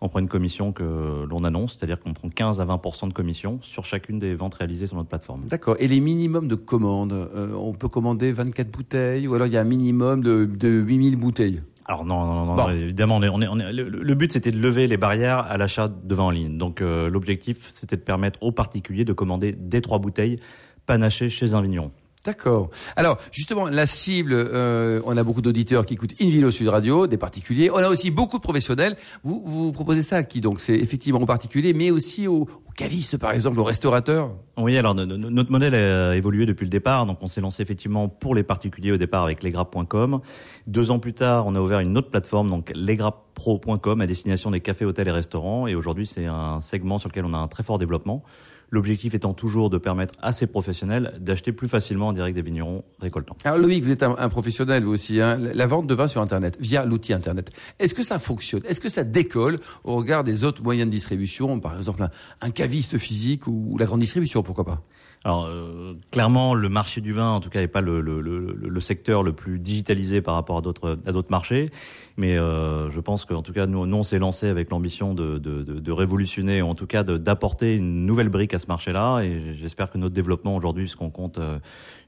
On 0.01 0.09
prend 0.09 0.21
une 0.21 0.29
commission 0.29 0.73
que 0.73 1.25
l'on 1.29 1.43
annonce, 1.45 1.77
c'est-à-dire 1.77 1.99
qu'on 1.99 2.13
prend 2.15 2.29
15 2.29 2.61
à 2.61 2.65
20 2.65 2.81
de 3.09 3.13
commission 3.13 3.59
sur 3.63 3.85
chacune 3.85 4.19
des 4.21 4.35
ventes 4.35 4.55
réalisées 4.55 4.87
sur 4.87 4.97
notre 4.97 5.09
plateforme. 5.09 5.45
D'accord. 5.47 5.77
Et 5.81 5.89
les 5.89 6.01
minimums 6.01 6.47
de 6.49 6.55
commandes 6.55 7.13
euh, 7.13 7.53
On 7.55 7.73
peut 7.73 7.89
commander 7.89 8.31
24 8.33 8.71
bouteilles 8.71 9.27
ou 9.27 9.35
alors 9.35 9.47
il 9.49 9.53
y 9.53 9.57
a 9.57 9.61
un 9.61 9.65
minimum 9.65 10.23
de, 10.23 10.45
de 10.45 10.69
8000 10.69 11.17
bouteilles? 11.17 11.63
Alors 11.87 12.05
non, 12.05 12.25
non, 12.27 12.45
non, 12.45 12.55
Bon. 12.55 12.69
non, 12.69 12.71
évidemment, 12.71 13.17
on 13.17 13.23
est, 13.23 13.29
on 13.29 13.41
est, 13.41 13.49
on 13.49 13.59
est- 13.59 13.73
le, 13.73 13.89
le 13.89 14.15
but 14.15 14.31
c'était 14.31 14.53
de 14.53 14.59
lever 14.59 14.87
les 14.87 14.97
barrières 14.99 15.39
à 15.39 15.57
l'achat 15.57 15.89
de 15.89 16.15
vin 16.15 16.25
en 16.25 16.31
ligne. 16.31 16.59
Donc 16.59 16.81
euh, 16.81 17.09
l'objectif 17.09 17.71
c'était 17.73 17.97
de 17.97 18.03
permettre 18.03 18.43
aux 18.43 18.53
particuliers 18.53 19.05
de 19.07 19.13
commander 19.15 19.53
des 19.53 19.81
trois 19.81 19.99
bouteilles 19.99 20.39
panachées 20.87 21.29
chez 21.31 21.55
un 21.55 21.63
vigneron. 21.63 21.91
D'accord. 22.25 22.69
Alors, 22.97 23.19
justement, 23.33 23.69
la 23.69 23.87
cible, 23.87 24.33
euh, 24.35 25.01
on 25.07 25.17
a 25.17 25.23
beaucoup 25.23 25.41
d'auditeurs 25.41 25.87
qui 25.87 25.95
écoutent 25.95 26.15
Invino 26.21 26.51
Sud 26.51 26.69
Radio, 26.69 27.07
des 27.07 27.17
particuliers. 27.17 27.71
On 27.71 27.77
a 27.77 27.89
aussi 27.89 28.11
beaucoup 28.11 28.37
de 28.39 28.43
professionnels. 28.43 28.97
Vous, 29.23 29.41
vous 29.47 29.73
proposez 29.73 30.03
ça 30.03 30.17
à 30.17 30.23
qui 30.25 30.41
Donc, 30.41 30.61
c'est 30.61 30.75
effectivement 30.75 31.21
aux 31.21 31.27
particuliers, 31.27 31.73
mais 31.73 31.91
aussi 31.91 32.27
aux, 32.27 32.43
aux 32.43 32.73
cavistes, 32.77 33.17
par 33.19 33.31
exemple, 33.33 33.59
aux 33.61 33.65
restaurateurs? 33.65 34.33
Oui, 34.59 34.77
alors 34.77 34.95
no- 34.95 35.07
no- 35.07 35.17
notre 35.31 35.51
modèle 35.53 35.75
a 35.75 36.17
évolué 36.17 36.45
depuis 36.45 36.65
le 36.65 36.71
départ. 36.71 37.07
Donc, 37.07 37.19
on 37.23 37.29
s'est 37.29 37.41
lancé 37.41 37.63
effectivement 37.63 38.09
pour 38.09 38.35
les 38.35 38.43
particuliers 38.43 38.93
au 38.93 38.99
départ 38.99 39.23
avec 39.25 39.43
lesgrappes.com. 39.43 40.21
Deux 40.67 40.91
ans 40.91 40.99
plus 40.99 41.15
tard, 41.15 41.47
on 41.47 41.55
a 41.55 41.61
ouvert 41.61 41.79
une 41.81 41.97
autre 41.97 42.11
plateforme, 42.11 42.51
donc 42.51 42.73
lesgrapppro.com, 42.75 44.01
à 44.01 44.07
destination 44.07 44.51
des 44.51 44.61
cafés, 44.61 44.85
hôtels 44.85 45.09
et 45.09 45.13
restaurants. 45.13 45.67
Et 45.67 45.75
aujourd'hui, 45.77 46.07
c'est 46.07 46.27
un 46.27 46.61
segment 46.61 46.99
sur 46.99 47.09
lequel 47.09 47.25
on 47.25 47.33
a 47.33 47.39
un 47.39 47.49
très 47.49 47.63
fort 47.63 47.79
développement. 47.79 48.23
L'objectif 48.71 49.15
étant 49.15 49.33
toujours 49.33 49.71
de 49.71 49.79
permettre 49.79 50.15
à 50.21 50.33
ces 50.33 50.47
professionnels 50.47 51.15
d'acheter 51.21 51.53
plus 51.53 51.69
facilement 51.69 52.09
en 52.09 52.13
direct 52.13 52.35
des 52.35 52.43
vignerons 52.43 52.85
récoltants. 53.01 53.37
Alors 53.45 53.59
Loïc, 53.59 53.83
vous 53.83 53.91
êtes 53.91 54.03
un, 54.03 54.29
professionnel 54.29 54.85
vous 54.85 54.93
aussi. 54.93 55.21
Hein. 55.21 55.39
La 55.39 55.67
vente 55.67 55.87
de 55.87 55.95
vin 55.95 56.07
sur 56.07 56.21
Internet, 56.21 56.57
via 56.61 56.85
l'outil 56.85 57.13
Internet, 57.15 57.51
est-ce 57.79 57.95
que 57.95 58.03
ça 58.03 58.19
fonctionne? 58.19 58.63
Est-ce 58.67 58.81
que 58.81 58.89
ça 58.91 59.05
décolle 59.05 59.61
au 59.85 59.97
regard 59.97 60.23
des 60.23 60.45
autres 60.45 60.63
moyens 60.63 60.87
de 60.87 60.93
distribution, 60.93 61.61
par 61.61 61.77
exemple 61.77 62.07
un 62.41 62.51
caviste 62.51 62.99
physique 62.99 63.47
ou 63.47 63.77
la 63.79 63.87
grande 63.87 64.01
distribution, 64.01 64.43
pourquoi 64.43 64.65
pas? 64.65 64.83
Alors 65.25 65.47
euh, 65.47 65.95
clairement, 66.11 66.55
le 66.55 66.69
marché 66.69 67.01
du 67.01 67.13
vin, 67.13 67.31
en 67.31 67.41
tout 67.41 67.51
cas, 67.51 67.61
n'est 67.61 67.67
pas 67.69 67.81
le, 67.81 68.01
le, 68.01 68.21
le, 68.21 68.39
le, 68.41 68.81
secteur 68.81 69.23
le 69.23 69.33
plus 69.33 69.59
digitalisé 69.59 70.21
par 70.21 70.35
rapport 70.35 70.59
à 70.59 70.61
d'autres 70.61 70.97
à 71.07 71.13
d'autres 71.13 71.31
marchés. 71.31 71.71
Mais 72.19 72.37
euh, 72.37 72.91
je 72.91 72.99
pense 72.99 73.25
qu'en 73.25 73.43
tout 73.43 73.53
cas, 73.53 73.67
nous, 73.67 73.87
nous 73.87 73.97
on 73.97 74.03
s'est 74.03 74.19
lancé 74.19 74.49
avec 74.49 74.71
l'ambition 74.71 75.15
de, 75.15 75.39
de, 75.39 75.63
de, 75.63 75.79
de, 75.79 75.93
révolutionner, 75.93 76.63
en 76.63 76.75
tout 76.75 76.87
cas 76.87 77.05
d'apporter 77.05 77.77
une 77.77 78.07
nouvelle 78.07 78.29
brique 78.29 78.55
à 78.55 78.59
ce 78.59 78.67
marché-là. 78.67 79.21
Et 79.21 79.57
j'espère 79.61 79.89
que 79.89 79.99
notre 79.99 80.15
développement 80.15 80.57
aujourd'hui, 80.57 80.85
puisqu'on 80.85 81.11
compte 81.11 81.39
euh, 81.39 81.61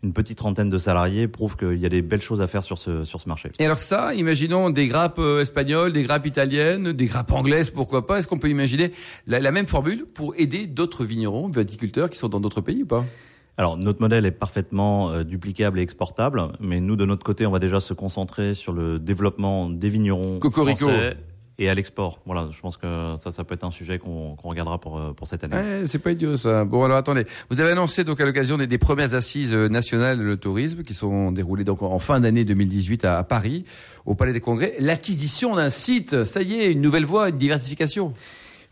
une 0.02 0.12
petite 0.12 0.38
trentaine 0.38 0.68
de 0.68 0.78
salariés, 0.78 1.28
prouve 1.28 1.56
qu'il 1.56 1.76
y 1.76 1.86
a 1.86 1.88
des 1.88 2.02
belles 2.02 2.22
choses 2.22 2.40
à 2.40 2.48
faire 2.48 2.64
sur 2.64 2.76
ce 2.76 3.04
sur 3.04 3.20
ce 3.20 3.28
marché. 3.28 3.50
Et 3.60 3.66
alors 3.66 3.78
ça, 3.78 4.12
imaginons 4.14 4.70
des 4.70 4.88
grappes 4.88 5.20
euh, 5.20 5.42
espagnoles, 5.42 5.92
des 5.92 6.02
grappes 6.02 6.26
italiennes, 6.26 6.90
des 6.90 7.06
grappes 7.06 7.30
anglaises, 7.30 7.70
pourquoi 7.70 8.06
pas? 8.06 8.18
Est-ce 8.18 8.26
qu'on 8.26 8.38
peut 8.38 8.50
imaginer 8.50 8.90
la, 9.28 9.52
même 9.52 9.68
formule 9.68 10.06
pour 10.12 10.34
aider 10.36 10.66
d'autres 10.66 11.04
vignerons, 11.04 11.48
viticulteurs 11.48 12.10
qui 12.10 12.18
sont 12.18 12.28
dans 12.28 12.40
d'autres 12.40 12.62
pays 12.62 12.82
ou 12.82 12.86
pas? 12.86 12.99
Alors 13.60 13.76
notre 13.76 14.00
modèle 14.00 14.24
est 14.24 14.30
parfaitement 14.30 15.10
euh, 15.10 15.22
duplicable 15.22 15.78
et 15.78 15.82
exportable, 15.82 16.44
mais 16.60 16.80
nous 16.80 16.96
de 16.96 17.04
notre 17.04 17.24
côté, 17.24 17.44
on 17.44 17.50
va 17.50 17.58
déjà 17.58 17.78
se 17.78 17.92
concentrer 17.92 18.54
sur 18.54 18.72
le 18.72 18.98
développement 18.98 19.68
des 19.68 19.90
vignerons 19.90 20.40
français 20.40 21.18
et 21.58 21.68
à 21.68 21.74
l'export. 21.74 22.20
Voilà, 22.24 22.48
je 22.50 22.58
pense 22.58 22.78
que 22.78 23.16
ça, 23.18 23.30
ça 23.30 23.44
peut 23.44 23.52
être 23.52 23.64
un 23.64 23.70
sujet 23.70 23.98
qu'on 23.98 24.34
regardera 24.42 24.80
pour, 24.80 24.98
euh, 24.98 25.12
pour 25.12 25.28
cette 25.28 25.44
année. 25.44 25.56
Ouais, 25.56 25.82
c'est 25.84 25.98
pas 25.98 26.12
idiot 26.12 26.36
ça. 26.36 26.64
Bon 26.64 26.82
alors 26.84 26.96
attendez, 26.96 27.26
vous 27.50 27.60
avez 27.60 27.72
annoncé 27.72 28.02
donc 28.02 28.18
à 28.22 28.24
l'occasion 28.24 28.56
des, 28.56 28.66
des, 28.66 28.78
premières 28.78 29.12
assises 29.12 29.52
euh, 29.52 29.68
nationales 29.68 30.18
de 30.18 30.34
tourisme 30.36 30.82
qui 30.82 30.94
sont 30.94 31.30
déroulées 31.30 31.64
donc 31.64 31.82
en 31.82 31.98
fin 31.98 32.18
d'année 32.18 32.44
2018 32.44 33.04
à, 33.04 33.18
à 33.18 33.24
Paris, 33.24 33.66
au 34.06 34.14
Palais 34.14 34.32
des 34.32 34.40
Congrès, 34.40 34.74
l'acquisition 34.78 35.54
d'un 35.54 35.68
site. 35.68 36.24
Ça 36.24 36.40
y 36.40 36.54
est, 36.54 36.72
une 36.72 36.80
nouvelle 36.80 37.04
voie, 37.04 37.28
une 37.28 37.36
diversification. 37.36 38.14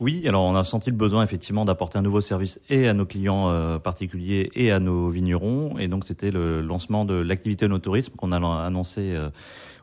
Oui, 0.00 0.22
alors 0.28 0.44
on 0.44 0.54
a 0.54 0.62
senti 0.62 0.90
le 0.90 0.96
besoin 0.96 1.24
effectivement 1.24 1.64
d'apporter 1.64 1.98
un 1.98 2.02
nouveau 2.02 2.20
service 2.20 2.60
et 2.70 2.86
à 2.86 2.94
nos 2.94 3.04
clients 3.04 3.48
euh, 3.48 3.80
particuliers 3.80 4.48
et 4.54 4.70
à 4.70 4.78
nos 4.78 5.08
vignerons. 5.08 5.76
Et 5.78 5.88
donc 5.88 6.04
c'était 6.04 6.30
le 6.30 6.60
lancement 6.60 7.04
de 7.04 7.14
l'activité 7.14 7.66
no-tourisme 7.66 8.14
qu'on 8.14 8.30
a 8.30 8.64
annoncé 8.64 9.14
euh, 9.14 9.30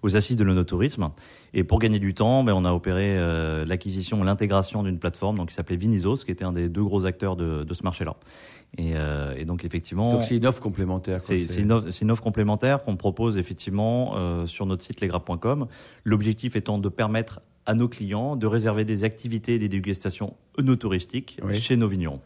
aux 0.03 0.15
assises 0.15 0.37
de 0.37 0.45
l'onotourisme. 0.45 1.09
Et 1.53 1.65
pour 1.65 1.79
gagner 1.79 1.99
du 1.99 2.13
temps, 2.13 2.45
ben, 2.45 2.53
on 2.53 2.63
a 2.63 2.71
opéré 2.71 3.17
euh, 3.17 3.65
l'acquisition, 3.65 4.23
l'intégration 4.23 4.83
d'une 4.83 4.99
plateforme 4.99 5.37
donc 5.37 5.49
qui 5.49 5.55
s'appelait 5.55 5.75
Vinisos, 5.75 6.23
qui 6.23 6.31
était 6.31 6.45
un 6.45 6.53
des 6.53 6.69
deux 6.69 6.83
gros 6.83 7.05
acteurs 7.05 7.35
de, 7.35 7.65
de 7.65 7.73
ce 7.73 7.83
marché-là. 7.83 8.15
Et, 8.77 8.93
et, 9.37 9.45
donc 9.45 9.63
effectivement, 9.63 10.11
donc 10.11 10.25
c'est 10.25 10.35
une 10.35 10.45
offre 10.45 10.61
complémentaire. 10.61 11.21
C'est 11.21 11.37
une, 11.57 11.81
une, 12.01 12.11
offre 12.11 12.21
complémentaire 12.21 12.83
qu'on 12.83 12.97
propose 12.97 13.37
effectivement 13.37 14.15
euh, 14.15 14.47
sur 14.47 14.65
notre 14.65 14.83
site 14.83 14.99
lesgrappes.com. 14.99 15.67
L'objectif 16.03 16.57
étant 16.57 16.77
de 16.77 16.89
permettre 16.89 17.39
à 17.65 17.73
nos 17.73 17.87
clients 17.87 18.35
de 18.35 18.47
réserver 18.47 18.85
des 18.85 19.03
activités 19.03 19.55
et 19.55 19.59
des 19.59 19.69
dégustations 19.69 20.35
œnotouristiques 20.59 21.39
oui. 21.43 21.55
chez 21.55 21.77
nos 21.77 21.87
vignerons. 21.87 22.21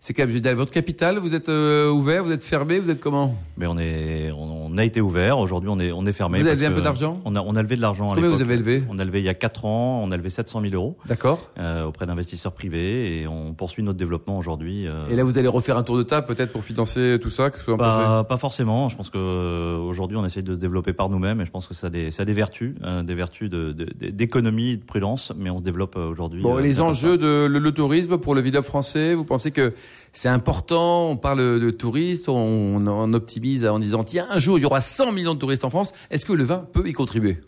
C'est 0.00 0.12
Cap 0.14 0.28
Gédal. 0.28 0.54
Votre 0.54 0.70
capitale, 0.70 1.18
vous 1.18 1.34
êtes 1.34 1.48
euh, 1.48 1.90
ouvert, 1.90 2.24
vous 2.24 2.32
êtes 2.32 2.44
fermé, 2.44 2.78
vous 2.78 2.90
êtes 2.90 3.00
comment? 3.00 3.34
Mais 3.56 3.66
on 3.66 3.78
est, 3.78 4.30
on, 4.32 4.76
a 4.76 4.84
été 4.84 5.00
ouvert. 5.00 5.38
Aujourd'hui, 5.38 5.70
on 5.70 5.78
est, 5.78 5.92
on 5.92 6.04
est 6.04 6.12
fermé. 6.12 6.40
Vous 6.40 6.46
avez 6.46 6.56
levé 6.56 6.66
un 6.66 6.72
peu 6.72 6.80
d'argent? 6.80 7.20
on 7.24 7.36
a, 7.36 7.40
on 7.40 7.54
a 7.56 7.62
levé 7.62 7.76
de 7.76 7.80
l'argent. 7.80 8.12
Combien 8.14 8.28
vous 8.28 8.42
avez 8.42 8.56
levé? 8.56 8.82
On 8.90 8.98
a 8.98 9.04
levé 9.04 9.20
il 9.20 9.24
y 9.24 9.28
a 9.28 9.34
4 9.34 9.64
ans. 9.64 10.00
On 10.02 10.10
a 10.10 10.16
levé 10.16 10.30
700 10.30 10.62
000 10.62 10.74
euros. 10.74 10.96
D'accord. 11.06 11.50
Euh, 11.58 11.84
auprès 11.84 12.06
d'investisseurs 12.06 12.52
privés 12.52 13.20
et 13.20 13.26
on 13.26 13.54
poursuit 13.54 13.82
notre 13.82 13.98
développement 13.98 14.38
aujourd'hui. 14.38 14.86
Euh... 14.86 15.08
Et 15.08 15.16
là, 15.16 15.24
vous 15.24 15.38
allez 15.38 15.48
refaire 15.48 15.76
un 15.76 15.82
tour 15.82 15.96
de 15.96 16.02
table 16.02 16.26
peut-être 16.26 16.52
pour 16.52 16.64
financer 16.64 17.18
tout 17.22 17.30
ça, 17.30 17.50
que 17.50 17.58
ce 17.58 17.64
soit 17.64 17.76
pas, 17.76 18.24
pas 18.24 18.38
forcément. 18.38 18.88
Je 18.88 18.96
pense 18.96 19.10
que 19.10 19.18
euh, 19.18 19.78
aujourd'hui, 19.78 20.16
on 20.16 20.24
essaye 20.24 20.42
de 20.42 20.54
se 20.54 20.58
développer 20.58 20.92
par 20.92 21.08
nous-mêmes 21.08 21.40
et 21.40 21.46
je 21.46 21.50
pense 21.50 21.66
que 21.66 21.74
ça 21.74 21.88
a 21.88 21.90
des, 21.90 22.10
ça 22.10 22.22
a 22.22 22.26
des 22.26 22.32
vertus, 22.32 22.74
euh, 22.82 23.02
des 23.02 23.14
vertus 23.14 23.50
d'économie, 23.50 24.72
de, 24.72 24.76
de, 24.76 24.80
de, 24.80 24.86
prudence, 24.86 25.32
mais 25.36 25.50
on 25.50 25.58
se 25.58 25.64
développe 25.64 25.96
aujourd'hui. 25.96 26.42
Bon, 26.42 26.58
les 26.58 26.80
enjeux 26.80 27.16
de 27.16 27.46
le, 27.46 27.58
le 27.58 27.72
tourisme 27.72 28.18
pour 28.18 28.34
le 28.34 28.42
français, 28.62 29.14
vous 29.14 29.24
pensez 29.24 29.50
que 29.50 29.63
c'est 30.12 30.28
important, 30.28 31.10
on 31.10 31.16
parle 31.16 31.60
de 31.60 31.70
touristes, 31.70 32.28
on, 32.28 33.12
optimise 33.14 33.66
en 33.66 33.78
disant 33.78 34.04
tiens, 34.04 34.26
un 34.30 34.38
jour 34.38 34.58
il 34.58 34.62
y 34.62 34.64
aura 34.64 34.80
100 34.80 35.12
millions 35.12 35.34
de 35.34 35.38
touristes 35.38 35.64
en 35.64 35.70
France, 35.70 35.92
est-ce 36.10 36.24
que 36.26 36.32
le 36.32 36.44
vin 36.44 36.66
peut 36.72 36.86
y 36.88 36.92
contribuer? 36.92 37.38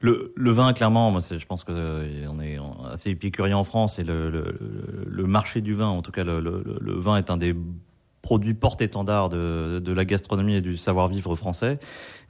Le, 0.00 0.32
vin, 0.36 0.72
clairement, 0.74 1.18
je 1.18 1.44
pense 1.46 1.64
que 1.64 2.26
on 2.28 2.40
est 2.40 2.56
assez 2.92 3.10
épicurien 3.10 3.56
en 3.56 3.64
France 3.64 3.98
et 3.98 4.04
le, 4.04 4.30
le, 5.06 5.26
marché 5.26 5.60
du 5.60 5.74
vin, 5.74 5.88
en 5.88 6.02
tout 6.02 6.12
cas, 6.12 6.22
le, 6.22 6.62
vin 6.80 7.16
est 7.16 7.30
un 7.30 7.36
des 7.36 7.54
produit 8.28 8.52
porte-étendard 8.52 9.30
de, 9.30 9.80
de, 9.82 9.92
la 9.94 10.04
gastronomie 10.04 10.56
et 10.56 10.60
du 10.60 10.76
savoir-vivre 10.76 11.34
français. 11.34 11.78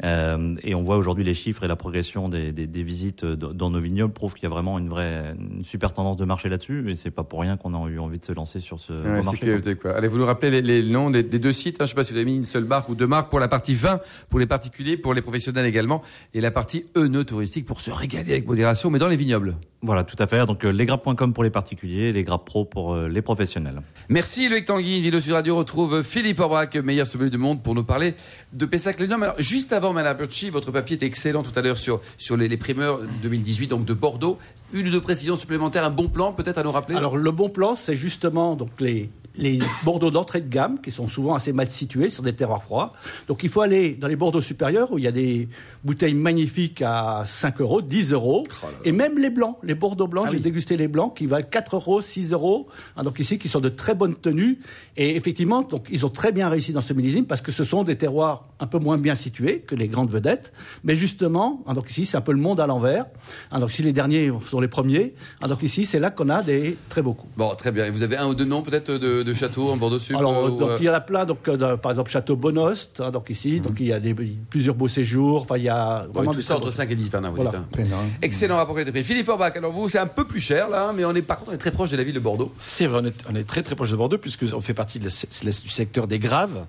Euh, 0.04 0.54
et 0.62 0.76
on 0.76 0.82
voit 0.84 0.96
aujourd'hui 0.96 1.24
les 1.24 1.34
chiffres 1.34 1.64
et 1.64 1.66
la 1.66 1.74
progression 1.74 2.28
des, 2.28 2.52
des, 2.52 2.68
des 2.68 2.82
visites 2.84 3.24
dans 3.24 3.68
nos 3.68 3.80
vignobles 3.80 4.12
prouvent 4.12 4.34
qu'il 4.34 4.44
y 4.44 4.46
a 4.46 4.48
vraiment 4.48 4.78
une 4.78 4.88
vraie, 4.88 5.34
une 5.36 5.64
super 5.64 5.92
tendance 5.92 6.16
de 6.16 6.24
marché 6.24 6.48
là-dessus. 6.48 6.88
Et 6.88 6.94
c'est 6.94 7.10
pas 7.10 7.24
pour 7.24 7.40
rien 7.40 7.56
qu'on 7.56 7.74
a 7.74 7.88
eu 7.88 7.98
envie 7.98 8.20
de 8.20 8.24
se 8.24 8.30
lancer 8.30 8.60
sur 8.60 8.78
ce 8.78 8.92
ouais, 8.92 9.22
marché. 9.24 9.74
Quoi. 9.74 9.96
Allez, 9.96 10.06
vous 10.06 10.18
nous 10.18 10.26
rappelez 10.26 10.62
les, 10.62 10.82
les 10.82 10.88
noms 10.88 11.10
des, 11.10 11.24
des, 11.24 11.40
deux 11.40 11.52
sites. 11.52 11.80
Hein, 11.80 11.84
je 11.86 11.90
sais 11.90 11.96
pas 11.96 12.04
si 12.04 12.12
vous 12.12 12.18
avez 12.18 12.26
mis 12.26 12.36
une 12.36 12.44
seule 12.44 12.62
marque 12.62 12.88
ou 12.88 12.94
deux 12.94 13.08
marques 13.08 13.28
pour 13.28 13.40
la 13.40 13.48
partie 13.48 13.74
vin, 13.74 13.98
pour 14.30 14.38
les 14.38 14.46
particuliers, 14.46 14.96
pour 14.96 15.14
les 15.14 15.22
professionnels 15.22 15.66
également, 15.66 16.02
et 16.32 16.40
la 16.40 16.52
partie 16.52 16.84
œnotouristique 16.96 17.66
pour 17.66 17.80
se 17.80 17.90
régaler 17.90 18.30
avec 18.34 18.46
modération, 18.46 18.88
mais 18.88 19.00
dans 19.00 19.08
les 19.08 19.16
vignobles. 19.16 19.56
Voilà, 19.80 20.02
tout 20.02 20.16
à 20.18 20.26
fait. 20.26 20.44
Donc 20.44 20.64
euh, 20.64 20.70
lesgrappes.com 20.70 21.32
pour 21.32 21.44
les 21.44 21.50
particuliers, 21.50 22.12
les 22.12 22.24
grappes 22.24 22.44
pro 22.44 22.64
pour 22.64 22.94
euh, 22.94 23.08
les 23.08 23.22
professionnels. 23.22 23.80
Merci 24.08 24.48
Loïc 24.48 24.64
Tanguy. 24.64 25.00
Vino 25.00 25.20
Sud 25.20 25.32
Radio 25.32 25.56
retrouve 25.56 25.87
Philippe 26.02 26.40
Aubrac, 26.40 26.76
meilleur 26.76 27.06
sommelier 27.06 27.30
du 27.30 27.38
monde, 27.38 27.62
pour 27.62 27.74
nous 27.74 27.84
parler 27.84 28.14
de 28.52 28.66
Pessac 28.66 29.00
Lénium. 29.00 29.22
Alors 29.22 29.34
juste 29.38 29.72
avant 29.72 29.92
Malaberchi, 29.92 30.50
votre 30.50 30.70
papier 30.70 30.96
était 30.96 31.06
excellent 31.06 31.42
tout 31.42 31.56
à 31.56 31.62
l'heure 31.62 31.78
sur 31.78 32.00
sur 32.16 32.36
les, 32.36 32.48
les 32.48 32.56
primeurs 32.56 33.00
2018 33.22 33.68
donc 33.68 33.84
de 33.84 33.94
Bordeaux. 33.94 34.38
Une 34.72 34.88
ou 34.88 34.90
deux 34.90 35.00
précisions 35.00 35.36
supplémentaires, 35.36 35.84
un 35.84 35.90
bon 35.90 36.08
plan 36.08 36.32
peut-être 36.32 36.58
à 36.58 36.62
nous 36.62 36.72
rappeler. 36.72 36.96
Alors 36.96 37.16
le 37.16 37.30
bon 37.30 37.48
plan, 37.48 37.74
c'est 37.74 37.96
justement 37.96 38.54
donc 38.54 38.80
les 38.80 39.10
les 39.38 39.60
Bordeaux 39.84 40.10
d'entrée 40.10 40.40
de 40.40 40.48
gamme, 40.48 40.80
qui 40.80 40.90
sont 40.90 41.08
souvent 41.08 41.34
assez 41.34 41.52
mal 41.52 41.70
situés 41.70 42.08
sur 42.08 42.22
des 42.22 42.34
terroirs 42.34 42.62
froids. 42.62 42.92
Donc 43.28 43.42
il 43.44 43.48
faut 43.48 43.60
aller 43.60 43.94
dans 43.94 44.08
les 44.08 44.16
Bordeaux 44.16 44.40
supérieurs, 44.40 44.92
où 44.92 44.98
il 44.98 45.04
y 45.04 45.06
a 45.06 45.12
des 45.12 45.48
bouteilles 45.84 46.14
magnifiques 46.14 46.82
à 46.82 47.22
5 47.24 47.60
euros, 47.60 47.80
10 47.80 48.12
euros, 48.12 48.46
oh 48.62 48.66
et 48.84 48.92
même 48.92 49.18
les 49.18 49.30
blancs, 49.30 49.56
les 49.62 49.74
Bordeaux 49.74 50.08
blancs, 50.08 50.24
ah 50.26 50.30
j'ai 50.30 50.38
oui. 50.38 50.42
dégusté 50.42 50.76
les 50.76 50.88
blancs, 50.88 51.16
qui 51.16 51.26
valent 51.26 51.46
4 51.48 51.76
euros, 51.76 52.00
6 52.00 52.32
euros, 52.32 52.66
hein, 52.96 53.04
donc 53.04 53.18
ici, 53.20 53.38
qui 53.38 53.48
sont 53.48 53.60
de 53.60 53.68
très 53.68 53.94
bonne 53.94 54.16
tenue. 54.16 54.58
Et 54.96 55.16
effectivement, 55.16 55.62
donc, 55.62 55.86
ils 55.90 56.04
ont 56.04 56.10
très 56.10 56.32
bien 56.32 56.48
réussi 56.48 56.72
dans 56.72 56.80
ce 56.80 56.92
millésime, 56.92 57.26
parce 57.26 57.40
que 57.40 57.52
ce 57.52 57.64
sont 57.64 57.84
des 57.84 57.96
terroirs 57.96 58.48
un 58.60 58.66
peu 58.66 58.78
moins 58.78 58.98
bien 58.98 59.14
situés 59.14 59.60
que 59.60 59.74
les 59.74 59.88
grandes 59.88 60.10
vedettes. 60.10 60.52
Mais 60.82 60.96
justement, 60.96 61.62
hein, 61.66 61.74
donc 61.74 61.90
ici, 61.90 62.06
c'est 62.06 62.16
un 62.16 62.22
peu 62.22 62.32
le 62.32 62.40
monde 62.40 62.60
à 62.60 62.66
l'envers. 62.66 63.06
Hein, 63.52 63.60
donc 63.60 63.70
si 63.70 63.82
les 63.82 63.92
derniers 63.92 64.32
sont 64.48 64.57
les 64.60 64.68
premiers, 64.68 65.14
hein, 65.40 65.48
donc 65.48 65.62
ici, 65.62 65.86
c'est 65.86 65.98
là 65.98 66.10
qu'on 66.10 66.28
a 66.28 66.42
des 66.42 66.76
très 66.88 67.02
beaux 67.02 67.14
coups. 67.14 67.32
Bon, 67.36 67.54
très 67.54 67.72
bien. 67.72 67.86
Et 67.86 67.90
vous 67.90 68.02
avez 68.02 68.16
un 68.16 68.26
ou 68.26 68.34
deux 68.34 68.44
noms 68.44 68.62
peut-être 68.62 68.92
de, 68.92 69.22
de 69.22 69.34
châteaux 69.34 69.68
en 69.70 69.76
Bordeaux 69.76 69.98
Sud 69.98 70.16
Alors, 70.16 70.46
euh, 70.46 70.48
donc, 70.50 70.60
ou, 70.60 70.74
il 70.80 70.86
y 70.86 70.90
en 70.90 70.94
a 70.94 71.00
plein. 71.00 71.24
Donc, 71.24 71.46
euh, 71.48 71.76
par 71.76 71.92
exemple, 71.92 72.10
Château 72.10 72.36
Bonost, 72.36 73.00
hein, 73.00 73.10
donc 73.10 73.30
ici, 73.30 73.60
mmh. 73.60 73.62
donc 73.62 73.80
il 73.80 73.86
y 73.86 73.92
a 73.92 74.00
des, 74.00 74.14
plusieurs 74.14 74.74
beaux 74.74 74.88
séjours. 74.88 75.42
Enfin, 75.42 75.56
il 75.56 75.64
y 75.64 75.68
a 75.68 76.06
vraiment 76.12 76.30
ouais, 76.30 76.36
tout 76.36 76.42
ça 76.42 76.56
entre 76.56 76.70
5 76.70 76.90
et 76.90 76.94
10 76.94 77.10
Bernard, 77.10 77.32
vous 77.32 77.42
voilà. 77.42 77.64
dites. 77.72 77.80
Hein. 77.92 77.96
Excellent 78.22 78.56
rapport 78.56 78.74
qualité-prix. 78.74 79.04
Philippe 79.04 79.28
Orbach, 79.28 79.56
alors 79.56 79.72
vous, 79.72 79.88
c'est 79.88 79.98
un 79.98 80.06
peu 80.06 80.26
plus 80.26 80.40
cher 80.40 80.68
là, 80.68 80.92
mais 80.94 81.04
on 81.04 81.14
est 81.14 81.22
par 81.22 81.38
contre 81.38 81.50
on 81.50 81.54
est 81.54 81.58
très 81.58 81.70
proche 81.70 81.90
de 81.90 81.96
la 81.96 82.04
ville 82.04 82.14
de 82.14 82.20
Bordeaux. 82.20 82.52
C'est 82.58 82.86
vrai, 82.86 83.00
on 83.02 83.06
est, 83.06 83.14
on 83.30 83.34
est, 83.34 83.44
très 83.44 83.62
très 83.62 83.74
proche 83.74 83.90
de 83.90 83.96
Bordeaux 83.96 84.18
puisqu'on 84.18 84.60
fait 84.60 84.74
partie 84.74 84.98
de 84.98 85.04
la, 85.04 85.50
du 85.50 85.68
secteur 85.68 86.06
des 86.06 86.18
graves. 86.18 86.64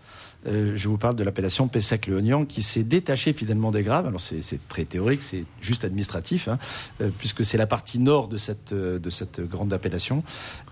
Euh, 0.48 0.74
je 0.76 0.88
vous 0.88 0.98
parle 0.98 1.16
de 1.16 1.24
l'appellation 1.24 1.68
Pessac-Léognan 1.68 2.46
qui 2.46 2.62
s'est 2.62 2.84
détachée 2.84 3.34
finalement 3.34 3.72
des 3.72 3.84
graves. 3.84 4.08
Alors 4.08 4.22
c'est 4.22 4.68
très 4.70 4.86
théorique, 4.86 5.22
c'est 5.22 5.44
juste 5.60 5.84
administratif, 5.84 6.48
hein, 6.48 6.58
euh, 7.02 7.10
puisque 7.18 7.44
c'est 7.44 7.58
la 7.58 7.68
partie 7.68 8.00
nord 8.00 8.30
de 8.30 8.38
cette, 8.38 8.72
euh, 8.72 9.00
grande 9.40 9.74
appellation 9.74 10.24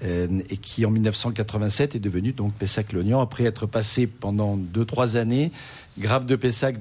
et 0.01 0.57
qui 0.57 0.85
en 0.85 0.89
1987 0.89 1.95
est 1.95 1.99
devenue 1.99 2.31
donc 2.31 2.53
Pessac-Léognan 2.53 3.19
après 3.19 3.45
être 3.45 3.65
passé 3.65 4.07
pendant 4.07 4.55
deux 4.55 4.85
trois 4.85 5.15
années 5.17 5.51
grave 5.97 6.25
de 6.25 6.35
Pessac, 6.35 6.77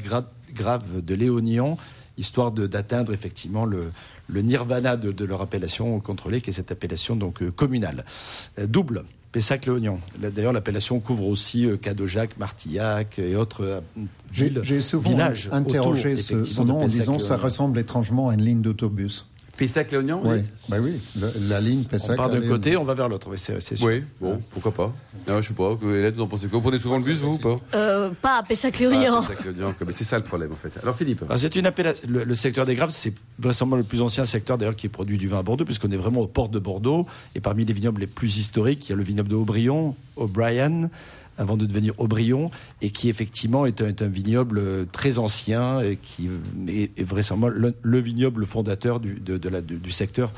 grave, 0.54 0.84
de 1.02 1.14
Léognan, 1.14 1.78
histoire 2.18 2.52
d'atteindre 2.52 3.12
effectivement 3.12 3.64
le, 3.64 3.90
nirvana 4.30 4.96
de, 4.96 5.12
de, 5.12 5.24
leur 5.24 5.40
appellation 5.40 5.98
contrôlée, 6.00 6.40
qui 6.40 6.50
est 6.50 6.52
cette 6.52 6.72
appellation 6.72 7.16
donc 7.16 7.48
communale. 7.50 8.04
Euh, 9.36 9.40
double. 9.40 9.42
Pessac-Léognan. 9.42 9.98
D'ailleurs, 10.18 10.52
l'appellation 10.52 11.00
couvre 11.00 11.26
aussi 11.26 11.66
euh, 11.66 11.76
Cadojac, 11.76 12.38
Martillac 12.38 13.18
et 13.18 13.36
autres 13.36 13.64
euh, 13.64 13.80
villes. 14.32 14.60
J'ai 14.62 14.80
souvent 14.80 15.10
villages 15.10 15.48
interrogé 15.52 16.16
ce, 16.16 16.44
ce 16.44 16.62
nom 16.62 16.82
en 16.82 16.86
disant 16.86 17.18
ça 17.18 17.36
ressemble 17.36 17.78
étrangement 17.78 18.30
à 18.30 18.34
une 18.34 18.42
ligne 18.42 18.62
d'autobus. 18.62 19.26
Oui, 20.24 20.40
dites 20.40 20.50
bah 20.70 20.76
oui. 20.80 20.92
le- 21.20 21.48
la 21.50 21.60
ligne 21.60 21.82
On 21.86 21.88
Pessac. 21.88 22.16
part 22.16 22.28
d'un 22.30 22.36
allez- 22.38 22.48
côté, 22.48 22.76
on 22.76 22.84
va 22.84 22.94
vers 22.94 23.08
l'autre. 23.08 23.28
Oui, 23.30 23.38
c'est 23.38 23.60
c'est 23.60 23.76
sûr. 23.76 23.86
Oui, 23.86 24.04
bon, 24.20 24.40
pourquoi 24.50 24.72
pas. 24.72 24.94
Non, 25.26 25.40
je 25.40 25.48
sais 25.48 25.54
pas. 25.54 25.76
Hélène, 25.82 26.12
vous 26.14 26.20
en 26.22 26.26
pensez 26.28 26.46
quoi? 26.48 26.58
Vous 26.58 26.62
prenez 26.62 26.78
souvent 26.78 26.98
le 26.98 27.04
bus, 27.04 27.18
vous, 27.20 27.34
ou 27.34 27.38
pas? 27.38 27.58
Euh, 27.74 28.10
pas 28.20 28.36
à 28.36 28.38
Ah, 28.40 28.42
Pessac-Léognan. 28.46 29.22
Pessac-Léognan, 29.22 29.72
comme- 29.78 29.90
C'est 29.92 30.04
ça 30.04 30.18
le 30.18 30.24
problème, 30.24 30.52
en 30.52 30.56
fait. 30.56 30.72
Alors, 30.82 30.94
Philippe 30.96 31.22
Alors, 31.22 31.38
c'est 31.38 31.54
une 31.56 31.66
appellation. 31.66 32.06
Le, 32.08 32.24
le 32.24 32.34
secteur 32.34 32.66
des 32.66 32.74
Graves, 32.74 32.90
c'est 32.90 33.14
vraisemblablement 33.38 33.76
le 33.82 33.84
plus 33.88 34.02
ancien 34.02 34.24
secteur 34.24 34.58
d'ailleurs 34.58 34.76
qui 34.76 34.88
produit 34.88 35.16
du 35.18 35.26
vin 35.28 35.38
à 35.38 35.42
Bordeaux, 35.42 35.64
puisqu'on 35.64 35.90
est 35.90 35.96
vraiment 35.96 36.20
aux 36.20 36.26
portes 36.28 36.50
de 36.52 36.58
Bordeaux. 36.58 37.06
Et 37.34 37.40
parmi 37.40 37.64
les 37.64 37.72
vignobles 37.72 38.00
les 38.00 38.06
plus 38.06 38.36
historiques, 38.38 38.86
il 38.88 38.90
y 38.90 38.92
a 38.92 38.96
le 38.96 39.02
vignoble 39.04 39.28
de 39.30 39.34
Aubryon, 39.36 39.94
O'Brien, 40.16 40.90
avant 41.38 41.56
de 41.56 41.66
devenir 41.66 41.94
Aubryon, 41.98 42.50
et 42.82 42.90
qui 42.90 43.08
effectivement 43.08 43.66
est 43.66 43.82
un, 43.82 44.06
vignoble 44.06 44.58
euh, 44.58 44.84
très 44.90 45.18
ancien 45.18 45.80
et 45.80 45.96
qui 45.96 46.28
est, 46.68 46.90
est 46.96 47.04
vraisemblablement 47.04 47.68
le, 47.68 47.74
le 47.80 47.98
vignoble 47.98 48.46
fondateur 48.46 49.00
du, 49.00 49.20
secteur, 49.90 50.32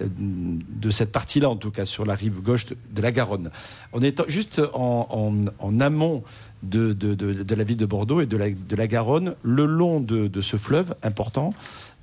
euh, 0.00 0.06
de 0.08 0.90
cette 0.90 1.12
partie-là 1.12 1.48
en 1.48 1.56
tout 1.56 1.70
cas, 1.70 1.84
sur 1.84 2.04
la 2.04 2.14
rive 2.14 2.40
gauche 2.40 2.66
de, 2.66 3.02
la 3.02 3.12
Garonne. 3.12 3.50
On 3.92 4.00
est 4.02 4.28
juste 4.28 4.60
en 4.74 5.80
amont 5.80 6.22
de, 6.62 6.92
de- 6.92 7.14
de- 7.14 7.42
de 7.42 7.54
la 7.54 7.64
ville 7.64 7.76
de 7.76 7.86
Bordeaux 7.86 8.20
et 8.20 8.26
de 8.26 8.36
la, 8.36 8.50
de 8.50 8.76
la 8.76 8.86
Garonne, 8.86 9.34
le 9.42 9.64
long 9.66 10.00
de, 10.00 10.28
de 10.28 10.40
ce 10.40 10.56
fleuve 10.56 10.94
important, 11.02 11.54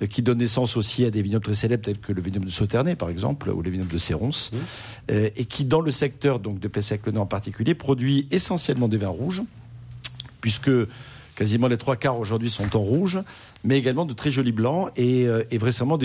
euh, 0.02 0.06
qui 0.06 0.22
donne 0.22 0.38
naissance 0.38 0.76
aussi 0.76 1.04
à 1.04 1.10
des 1.10 1.22
vignobles 1.22 1.44
très 1.44 1.54
célèbres 1.54 1.82
tels 1.84 1.98
que 1.98 2.12
le 2.12 2.20
vignoble 2.20 2.46
de 2.46 2.50
Sauternay, 2.50 2.94
par 2.96 3.08
exemple, 3.08 3.48
ou 3.50 3.62
les 3.62 3.70
vignobles 3.70 3.92
de 3.92 3.98
Sérons, 3.98 4.30
euh, 5.10 5.30
et 5.34 5.44
qui, 5.46 5.64
dans 5.64 5.80
le 5.80 5.90
secteur 5.90 6.40
donc, 6.40 6.58
de 6.60 6.68
Pessac-le-Nord 6.68 7.22
en 7.22 7.26
particulier, 7.26 7.74
produit 7.74 8.26
essentiellement 8.30 8.88
des 8.88 8.98
vins 8.98 9.08
rouges, 9.08 9.42
puisque 10.40 10.70
quasiment 11.34 11.68
les 11.68 11.78
trois 11.78 11.96
quarts 11.96 12.18
aujourd'hui 12.18 12.50
sont 12.50 12.76
en 12.76 12.80
rouge, 12.80 13.18
mais 13.64 13.78
également 13.78 14.06
de 14.06 14.12
très 14.12 14.30
jolis 14.30 14.52
blancs 14.52 14.90
et, 14.96 15.26
euh, 15.26 15.42
et 15.50 15.58
vraisemblablement 15.58 15.98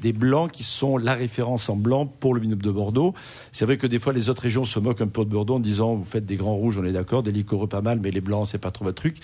des, 0.00 0.12
blancs 0.12 0.50
qui 0.50 0.62
sont 0.62 0.96
la 0.96 1.14
référence 1.14 1.68
en 1.68 1.76
blanc 1.76 2.06
pour 2.06 2.34
le 2.34 2.40
vignoble 2.40 2.62
de 2.62 2.70
Bordeaux. 2.70 3.14
C'est 3.52 3.64
vrai 3.64 3.76
que 3.76 3.86
des 3.86 3.98
fois 3.98 4.12
les 4.12 4.28
autres 4.28 4.42
régions 4.42 4.64
se 4.64 4.78
moquent 4.78 5.00
un 5.00 5.06
peu 5.06 5.24
de 5.24 5.30
Bordeaux 5.30 5.56
en 5.56 5.60
disant 5.60 5.94
vous 5.94 6.04
faites 6.04 6.26
des 6.26 6.36
grands 6.36 6.56
rouges, 6.56 6.78
on 6.78 6.84
est 6.84 6.92
d'accord, 6.92 7.22
des 7.22 7.32
liquoreux 7.32 7.68
pas 7.68 7.82
mal, 7.82 8.00
mais 8.00 8.10
les 8.10 8.20
blancs 8.20 8.46
c'est 8.46 8.58
pas 8.58 8.70
trop 8.70 8.84
votre 8.84 9.00
truc. 9.00 9.16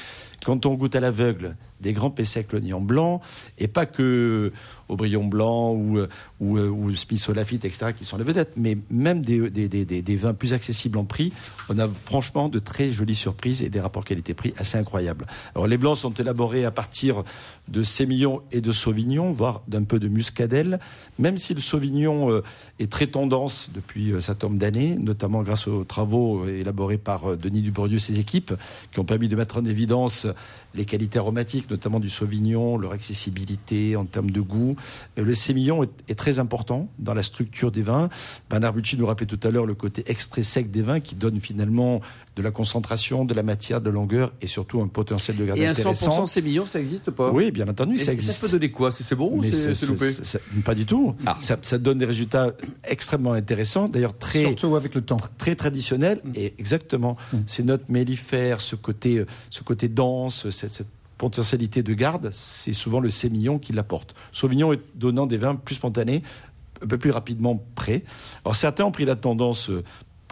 Quand 0.44 0.66
on 0.66 0.74
goûte 0.74 0.94
à 0.94 1.00
l'aveugle 1.00 1.56
des 1.80 1.92
grands 1.92 2.10
Pessec 2.10 2.52
Lognan 2.52 2.80
blanc 2.80 3.20
et 3.58 3.68
pas 3.68 3.86
que 3.86 4.52
Aubryon 4.88 5.24
blanc 5.24 5.72
ou, 5.72 5.98
euh, 5.98 6.08
ou, 6.40 6.58
euh, 6.58 6.68
ou 6.68 6.94
Smith 6.94 7.26
Lafitte, 7.28 7.64
etc., 7.64 7.92
qui 7.96 8.04
sont 8.04 8.18
les 8.18 8.24
vedettes, 8.24 8.52
mais 8.56 8.76
même 8.90 9.22
des, 9.22 9.50
des, 9.50 9.68
des, 9.68 9.84
des- 9.84 10.16
vins 10.16 10.34
plus 10.34 10.52
accessibles 10.52 10.98
en 10.98 11.04
prix, 11.04 11.32
on 11.68 11.78
a 11.78 11.88
franchement 11.88 12.48
de 12.48 12.58
très 12.58 12.92
jolies 12.92 13.14
surprises 13.14 13.62
et 13.62 13.70
des 13.70 13.80
rapports 13.80 14.04
qualité-prix 14.04 14.54
assez 14.58 14.78
incroyables. 14.78 15.26
Alors 15.54 15.66
les 15.66 15.78
blancs 15.78 15.96
sont 15.96 16.12
élaborés 16.12 16.64
à 16.64 16.70
partir 16.70 17.24
sémillon 17.82 18.42
et 18.52 18.60
de 18.60 18.72
sauvignon, 18.72 19.32
voire 19.32 19.62
d'un 19.68 19.84
peu 19.84 19.98
de 19.98 20.08
muscadelle, 20.08 20.78
même 21.18 21.36
si 21.38 21.54
le 21.54 21.60
sauvignon 21.60 22.30
euh, 22.30 22.42
est 22.78 22.90
très 22.90 23.06
tendance 23.06 23.70
depuis 23.74 24.12
euh, 24.12 24.18
un 24.18 24.20
certain 24.20 24.48
nombre 24.48 24.60
d'années, 24.60 24.96
notamment 24.96 25.42
grâce 25.42 25.66
aux 25.66 25.84
travaux 25.84 26.44
euh, 26.44 26.60
élaborés 26.60 26.98
par 26.98 27.30
euh, 27.32 27.36
Denis 27.36 27.62
Dubourdieu 27.62 27.96
et 27.96 28.00
ses 28.00 28.18
équipes, 28.18 28.54
qui 28.92 29.00
ont 29.00 29.04
permis 29.04 29.28
de 29.28 29.36
mettre 29.36 29.58
en 29.58 29.64
évidence 29.64 30.26
les 30.74 30.84
qualités 30.84 31.18
aromatiques, 31.18 31.70
notamment 31.70 32.00
du 32.00 32.10
sauvignon, 32.10 32.76
leur 32.76 32.92
accessibilité 32.92 33.96
en 33.96 34.04
termes 34.04 34.30
de 34.30 34.40
goût. 34.40 34.76
Euh, 35.18 35.24
Le 35.24 35.34
sémillon 35.34 35.84
est, 35.84 35.90
est 36.08 36.14
très 36.14 36.38
important 36.38 36.88
dans 36.98 37.14
la 37.14 37.22
structure 37.22 37.70
des 37.70 37.82
vins. 37.82 38.08
Bernard 38.50 38.72
Bucci 38.72 38.96
nous 38.96 39.06
rappelait 39.06 39.26
tout 39.26 39.40
à 39.42 39.50
l'heure 39.50 39.66
le 39.66 39.74
côté 39.74 40.04
extrait 40.06 40.42
sec 40.42 40.70
des 40.70 40.82
vins 40.82 41.00
qui 41.00 41.14
donne 41.14 41.40
finalement 41.40 42.00
de 42.36 42.42
la 42.42 42.50
concentration, 42.50 43.24
de 43.24 43.32
la 43.32 43.42
matière, 43.44 43.80
de 43.80 43.86
la 43.86 43.92
longueur 43.94 44.32
et 44.42 44.48
surtout 44.48 44.80
un 44.80 44.88
potentiel 44.88 45.36
de 45.36 45.44
garde 45.44 45.58
Et 45.58 45.66
un 45.66 45.70
intéressant. 45.70 46.24
100% 46.24 46.26
sémillant, 46.26 46.66
ça 46.66 46.80
existe 46.80 47.10
pas? 47.12 47.30
Oui, 47.30 47.52
bien 47.52 47.68
entendu, 47.68 47.94
Et 47.94 47.98
ça 47.98 48.12
existe. 48.12 48.40
Ça 48.40 48.46
peut 48.46 48.52
donner 48.52 48.70
quoi? 48.72 48.90
C'est 48.90 49.14
bon 49.14 49.30
ou 49.32 49.40
Mais 49.40 49.52
c'est 49.52 49.74
c'est 49.76 49.86
loupé? 49.86 50.10
pas 50.64 50.74
du 50.74 50.84
tout. 50.84 51.14
Ah. 51.26 51.36
Ça, 51.40 51.56
ça 51.62 51.78
donne 51.78 51.98
des 51.98 52.06
résultats 52.06 52.52
extrêmement 52.82 53.32
intéressants, 53.34 53.88
d'ailleurs 53.88 54.18
très 54.18 54.40
Surtout 54.42 54.74
avec 54.74 54.94
le 54.94 55.02
temps. 55.02 55.18
très 55.38 55.54
traditionnel 55.54 56.20
Mm. 56.24 56.32
et 56.34 56.54
exactement 56.58 57.16
ces 57.46 57.62
notes 57.62 57.88
mellifères, 57.88 58.60
ce 58.60 58.74
côté, 58.76 59.18
euh, 59.18 59.26
ce 59.50 59.62
côté 59.62 59.88
dense, 59.88 60.50
cette, 60.50 60.70
cette 60.72 60.88
potentialité 61.18 61.82
de 61.84 61.94
garde, 61.94 62.30
c'est 62.32 62.72
souvent 62.72 62.98
le 63.00 63.10
sémillon 63.10 63.58
qui 63.60 63.72
l'apporte. 63.72 64.14
Sauvignon 64.32 64.72
est 64.72 64.80
donnant 64.96 65.26
des 65.26 65.36
vins 65.36 65.54
plus 65.54 65.76
spontanés, 65.76 66.22
un 66.82 66.86
peu 66.88 66.98
plus 66.98 67.10
rapidement 67.12 67.64
prêts. 67.76 68.02
Alors 68.44 68.56
certains 68.56 68.84
ont 68.84 68.90
pris 68.90 69.04
la 69.04 69.14
tendance 69.16 69.70
euh, 69.70 69.84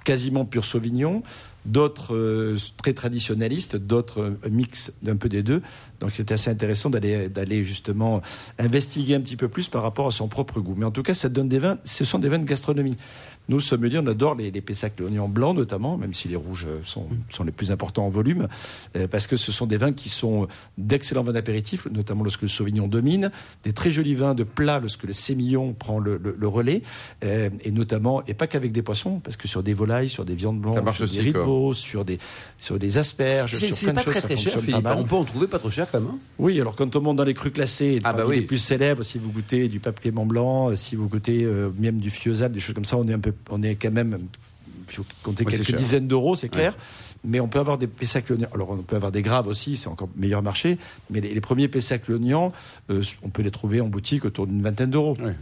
quasiment 0.04 0.44
pur 0.44 0.64
Sauvignon, 0.64 1.22
d'autres 1.64 2.14
euh, 2.14 2.57
très 2.77 2.92
traditionnalistes, 2.92 3.77
d'autres 3.77 4.20
euh, 4.20 4.51
mix 4.51 4.92
d'un 5.03 5.16
peu 5.16 5.29
des 5.29 5.42
deux. 5.42 5.62
Donc 6.02 6.10
c'était 6.12 6.34
assez 6.34 6.50
intéressant 6.50 6.90
d'aller 6.90 7.28
d'aller 7.28 7.64
justement 7.64 8.20
investiguer 8.58 9.14
un 9.14 9.20
petit 9.20 9.36
peu 9.36 9.48
plus 9.48 9.68
par 9.68 9.82
rapport 9.82 10.08
à 10.08 10.10
son 10.10 10.26
propre 10.28 10.60
goût. 10.60 10.74
Mais 10.76 10.84
en 10.84 10.90
tout 10.90 11.02
cas, 11.04 11.14
ça 11.14 11.28
donne 11.28 11.48
des 11.48 11.60
vins. 11.60 11.78
Ce 11.84 12.04
sont 12.04 12.18
des 12.18 12.28
vins 12.28 12.38
de 12.40 12.44
gastronomie. 12.44 12.96
Nous, 13.48 13.58
sommeliers, 13.58 13.98
on 13.98 14.06
adore 14.06 14.36
les, 14.36 14.52
les 14.52 14.60
Pessac, 14.60 14.92
l'oignon 15.00 15.28
blanc 15.28 15.52
notamment, 15.52 15.96
même 15.96 16.14
si 16.14 16.28
les 16.28 16.36
rouges 16.36 16.68
sont, 16.84 17.06
sont 17.28 17.42
les 17.42 17.50
plus 17.50 17.72
importants 17.72 18.06
en 18.06 18.08
volume, 18.08 18.46
euh, 18.96 19.08
parce 19.08 19.26
que 19.26 19.36
ce 19.36 19.50
sont 19.50 19.66
des 19.66 19.78
vins 19.78 19.92
qui 19.92 20.08
sont 20.10 20.46
d'excellents 20.78 21.24
vins 21.24 21.32
d'apéritif, 21.32 21.88
notamment 21.90 22.22
lorsque 22.22 22.42
le 22.42 22.48
Sauvignon 22.48 22.86
domine, 22.86 23.32
des 23.64 23.72
très 23.72 23.90
jolis 23.90 24.14
vins 24.14 24.34
de 24.36 24.44
plat 24.44 24.78
lorsque 24.78 25.02
le 25.02 25.12
Sémillon 25.12 25.72
prend 25.72 25.98
le, 25.98 26.18
le- 26.22 26.36
le 26.38 26.48
relais, 26.48 26.82
euh, 27.24 27.50
et 27.62 27.72
notamment, 27.72 28.22
et 28.28 28.34
pas 28.34 28.46
qu'avec 28.46 28.70
des 28.70 28.82
poissons, 28.82 29.18
parce 29.18 29.36
que 29.36 29.48
sur 29.48 29.64
des 29.64 29.74
volailles, 29.74 30.08
sur 30.08 30.24
des 30.24 30.36
viandes 30.36 30.60
blanches, 30.60 30.76
sur 30.98 31.06
des 31.08 31.30
veau, 31.44 31.74
sur 31.74 32.04
des, 32.04 32.18
sur 32.60 32.78
des 32.78 32.96
asperges, 32.98 33.54
C'est 33.56 33.66
sur 33.66 33.76
c'est 33.76 33.86
plein 33.86 33.94
de 33.94 34.04
choses, 34.04 34.12
très 34.12 34.20
ça 34.20 34.28
très 34.28 34.36
cher, 34.36 34.52
fonctionne 34.52 34.62
pas 34.66 34.70
Philippe. 34.70 34.84
mal. 34.84 34.98
On 35.00 35.04
peut 35.04 35.16
en 35.16 35.24
trouver 35.24 35.48
pas 35.48 35.58
trop 35.58 35.70
cher 35.70 35.88
quand 35.92 36.00
même. 36.00 36.09
hein 36.11 36.18
Oui, 36.38 36.61
alors 36.61 36.74
quand 36.74 36.96
on 36.96 37.00
monte 37.00 37.16
dans 37.18 37.24
les 37.24 37.35
crus 37.35 37.52
classés, 37.52 38.00
Ah 38.05 38.12
bah 38.12 38.24
oui. 38.26 38.37
les 38.40 38.42
plus 38.42 38.59
célèbres, 38.59 39.02
si 39.02 39.18
vous 39.18 39.31
goûtez 39.31 39.68
du 39.68 39.78
pape 39.78 40.00
Clément 40.00 40.26
Blanc, 40.26 40.70
euh, 40.70 40.76
si 40.76 40.96
vous 40.96 41.09
goûtez 41.09 41.44
euh, 41.44 41.70
même 41.78 41.98
du 41.98 42.11
Fiesal, 42.11 42.50
des 42.52 42.61
choses 42.61 42.74
comme 42.74 42.85
ça, 42.85 42.96
on 42.96 43.07
est 43.07 43.12
un 43.14 43.18
peu, 43.20 43.33
on 43.50 43.62
est 43.62 43.74
quand 43.76 43.92
même, 43.92 44.18
il 44.88 44.94
faut 44.96 45.05
compter 45.22 45.44
Ouais, 45.44 45.52
quelques 45.52 45.74
dizaines 45.76 46.09
d'euros, 46.09 46.35
c'est 46.35 46.48
clair. 46.48 46.74
Mais 47.24 47.38
on 47.38 47.46
peut 47.46 47.61
avoir 47.61 47.78
des 47.78 47.87
Pessac 47.87 48.28
Lognan. 48.31 48.48
Alors 48.52 48.70
on 48.70 48.78
peut 48.78 48.96
avoir 48.96 49.12
des 49.12 49.22
graves 49.22 49.46
aussi, 49.46 49.76
c'est 49.76 49.87
encore 49.87 50.09
meilleur 50.16 50.42
marché. 50.42 50.76
Mais 51.09 51.20
les, 51.20 51.33
les 51.33 51.40
premiers 51.40 51.68
Pessac 51.68 52.09
Lognan, 52.09 52.52
euh, 52.90 53.00
on 53.22 53.28
peut 53.28 53.42
les 53.42 53.52
trouver 53.52 53.81
en 53.81 53.87
boutique 53.87 54.24
autour 54.24 54.48
d'une 54.48 54.61
vingtaine 54.61 54.90
d'euros. 54.90 55.16
Ouais. 55.22 55.37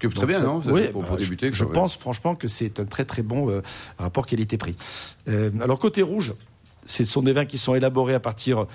Très 0.00 0.08
Donc 0.08 0.26
bien, 0.26 0.38
ça- 0.38 0.44
non 0.44 0.62
oui, 0.66 0.84
pour, 0.92 1.02
bah, 1.02 1.08
pour 1.08 1.16
je- 1.18 1.24
débuter. 1.24 1.50
Je, 1.52 1.64
pense 1.64 1.96
franchement 1.96 2.34
que 2.34 2.46
c'est 2.48 2.80
un 2.80 2.84
très 2.86 3.04
très 3.04 3.22
bon 3.22 3.50
euh, 3.50 3.60
rapport 3.98 4.26
qualité-prix. 4.26 4.76
Euh, 5.28 5.50
alors 5.60 5.78
côté 5.78 6.00
rouge, 6.02 6.34
ce 6.86 7.04
sont 7.04 7.20
des 7.20 7.32
vins 7.34 7.44
qui 7.44 7.58
sont 7.58 7.74
élaborés 7.74 8.14
à 8.14 8.20
partir 8.20 8.66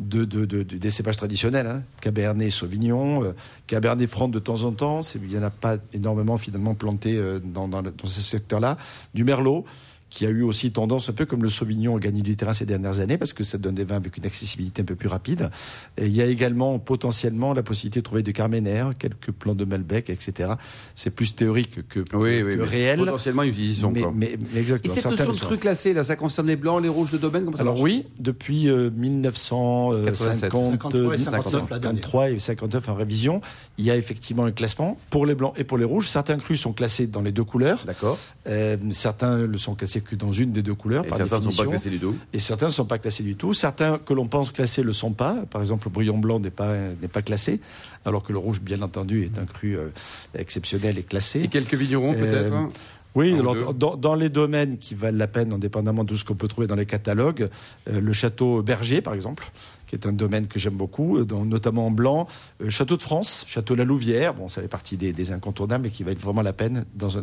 de, 0.00 0.24
de- 0.24 0.46
de- 0.46 0.62
de- 0.62 0.78
des 0.78 0.90
cépages 0.90 1.16
traditionnels, 1.18 1.66
hein, 1.66 1.82
Cabernet, 2.00 2.50
Sauvignon, 2.50 3.22
euh, 3.24 3.32
Cabernet 3.66 4.08
Franc 4.08 4.28
de 4.28 4.38
temps 4.38 4.64
en 4.64 4.72
temps. 4.72 5.00
Il 5.14 5.28
n'y 5.28 5.38
en 5.38 5.42
a 5.42 5.50
pas 5.50 5.76
énormément 5.92 6.38
finalement 6.38 6.74
planté 6.74 7.16
euh, 7.16 7.38
dans, 7.42 7.68
dans 7.68 7.82
ce 8.04 8.20
secteur-là. 8.22 8.76
Du 9.14 9.24
Merlot 9.24 9.64
qui 10.10 10.26
a 10.26 10.28
eu 10.28 10.42
aussi 10.42 10.72
tendance, 10.72 11.08
un 11.08 11.12
peu 11.12 11.24
comme 11.24 11.42
le 11.42 11.48
Sauvignon, 11.48 11.96
à 11.96 12.00
gagner 12.00 12.20
du 12.22 12.34
terrain 12.36 12.52
ces 12.52 12.66
dernières 12.66 12.98
années, 13.00 13.16
parce 13.16 13.32
que 13.32 13.44
ça 13.44 13.58
donne 13.58 13.76
des 13.76 13.84
vins 13.84 13.96
avec 13.96 14.16
une 14.16 14.26
accessibilité 14.26 14.82
un 14.82 14.84
peu 14.84 14.96
plus 14.96 15.08
rapide. 15.08 15.50
Et 15.96 16.06
il 16.06 16.12
y 16.14 16.20
a 16.20 16.26
également 16.26 16.78
potentiellement 16.78 17.52
la 17.54 17.62
possibilité 17.62 18.00
de 18.00 18.04
trouver 18.04 18.22
du 18.22 18.32
Carmener, 18.32 18.84
quelques 18.98 19.30
plants 19.30 19.54
de 19.54 19.64
Malbec, 19.64 20.10
etc. 20.10 20.54
C'est 20.94 21.14
plus 21.14 21.34
théorique 21.34 21.86
que, 21.88 22.00
que- 22.02 22.16
Oui, 22.16 22.40
que 22.40 22.44
oui, 22.44 22.56
mais 22.58 22.64
réel. 22.64 22.98
potentiellement, 22.98 23.42
ils 23.44 23.58
y 23.58 23.74
sont. 23.76 23.90
mais, 23.92 24.02
mais- 24.14 24.36
mais 24.52 24.58
Et 24.58 24.60
exactement. 24.60 24.92
cette 24.94 25.02
certains 25.04 25.16
notion 25.26 25.32
de 25.32 25.36
sont. 25.38 25.46
cru 25.46 25.56
classé, 25.58 25.94
là, 25.94 26.02
ça 26.04 26.16
concerne 26.16 26.48
les 26.48 26.56
blancs, 26.56 26.82
les 26.82 26.88
rouges 26.88 27.12
de 27.12 27.18
domaine 27.18 27.44
comment 27.44 27.56
ça 27.56 27.62
Alors 27.62 27.80
oui, 27.80 28.06
depuis 28.18 28.68
euh, 28.68 28.90
87. 28.90 30.52
1953 30.52 31.14
et 31.14 31.18
59 31.18 31.70
la 31.70 31.78
dernière. 31.78 32.02
53 32.02 32.30
et 32.30 32.38
59 32.38 32.88
en 32.88 32.94
révision, 32.94 33.40
il 33.78 33.84
y 33.84 33.90
a 33.90 33.96
effectivement 33.96 34.44
un 34.44 34.52
classement 34.52 34.98
pour 35.10 35.24
les 35.26 35.34
blancs 35.34 35.54
et 35.56 35.64
pour 35.64 35.78
les 35.78 35.84
rouges. 35.84 36.08
Certains 36.08 36.36
crus 36.38 36.60
sont 36.60 36.72
classés 36.72 37.06
dans 37.06 37.22
les 37.22 37.32
deux 37.32 37.44
couleurs. 37.44 37.84
D'accord. 37.86 38.18
Euh, 38.48 38.76
certains 38.90 39.38
le 39.46 39.58
sont 39.58 39.74
classés 39.74 39.99
que 40.00 40.16
dans 40.16 40.32
une 40.32 40.52
des 40.52 40.62
deux 40.62 40.74
couleurs 40.74 41.04
Et 41.04 41.08
par 41.08 41.18
certains 41.18 41.38
ne 41.38 41.50
sont 41.50 41.64
pas 41.64 41.68
classés 41.68 41.90
du 41.90 41.98
tout. 41.98 42.16
Et 42.32 42.38
certains 42.38 42.66
ne 42.66 42.72
sont 42.72 42.84
pas 42.84 42.98
classés 42.98 43.22
du 43.22 43.36
tout. 43.36 43.52
Certains 43.52 43.98
que 43.98 44.12
l'on 44.14 44.26
pense 44.26 44.50
classés 44.50 44.82
le 44.82 44.92
sont 44.92 45.12
pas. 45.12 45.44
Par 45.50 45.60
exemple, 45.60 45.86
le 45.86 45.92
brouillon 45.92 46.18
blanc 46.18 46.40
n'est 46.40 46.50
pas 46.50 46.74
n'est 47.00 47.08
pas 47.08 47.22
classé, 47.22 47.60
alors 48.04 48.22
que 48.22 48.32
le 48.32 48.38
rouge, 48.38 48.60
bien 48.60 48.82
entendu, 48.82 49.24
est 49.24 49.38
un 49.38 49.46
cru 49.46 49.76
euh, 49.76 49.88
exceptionnel 50.34 50.98
et 50.98 51.02
classé. 51.02 51.42
Et 51.42 51.48
quelques 51.48 51.74
vignerons, 51.74 52.12
peut-être 52.12 52.52
Euh, 52.52 52.56
hein? 52.56 52.68
Oui, 53.16 53.32
Un 53.32 53.40
alors, 53.40 53.74
dans 53.74 54.14
les 54.14 54.28
domaines 54.28 54.78
qui 54.78 54.94
valent 54.94 55.18
la 55.18 55.26
peine, 55.26 55.52
indépendamment 55.52 56.04
de 56.04 56.14
ce 56.14 56.24
qu'on 56.24 56.34
peut 56.34 56.46
trouver 56.46 56.66
dans 56.66 56.76
les 56.76 56.86
catalogues, 56.86 57.48
euh, 57.88 58.00
le 58.00 58.12
château 58.12 58.62
Berger, 58.62 59.00
par 59.00 59.14
exemple, 59.14 59.50
qui 59.90 59.96
est 59.96 60.06
un 60.06 60.12
domaine 60.12 60.46
que 60.46 60.60
j'aime 60.60 60.76
beaucoup, 60.76 61.18
euh, 61.18 61.24
dans- 61.24 61.44
notamment 61.44 61.88
en 61.88 61.90
blanc, 61.90 62.28
euh, 62.62 62.70
château 62.70 62.96
de 62.96 63.02
France, 63.02 63.44
château 63.48 63.74
La 63.74 63.84
Louvière, 63.84 64.34
bon, 64.34 64.48
ça 64.48 64.62
fait 64.62 64.68
partie 64.68 64.96
des, 64.96 65.32
incontournables 65.32 65.88
et 65.88 65.90
qui 65.90 66.04
valent 66.04 66.20
vraiment 66.20 66.42
la 66.42 66.52
peine 66.52 66.84
dans 66.94 67.18
un 67.18 67.22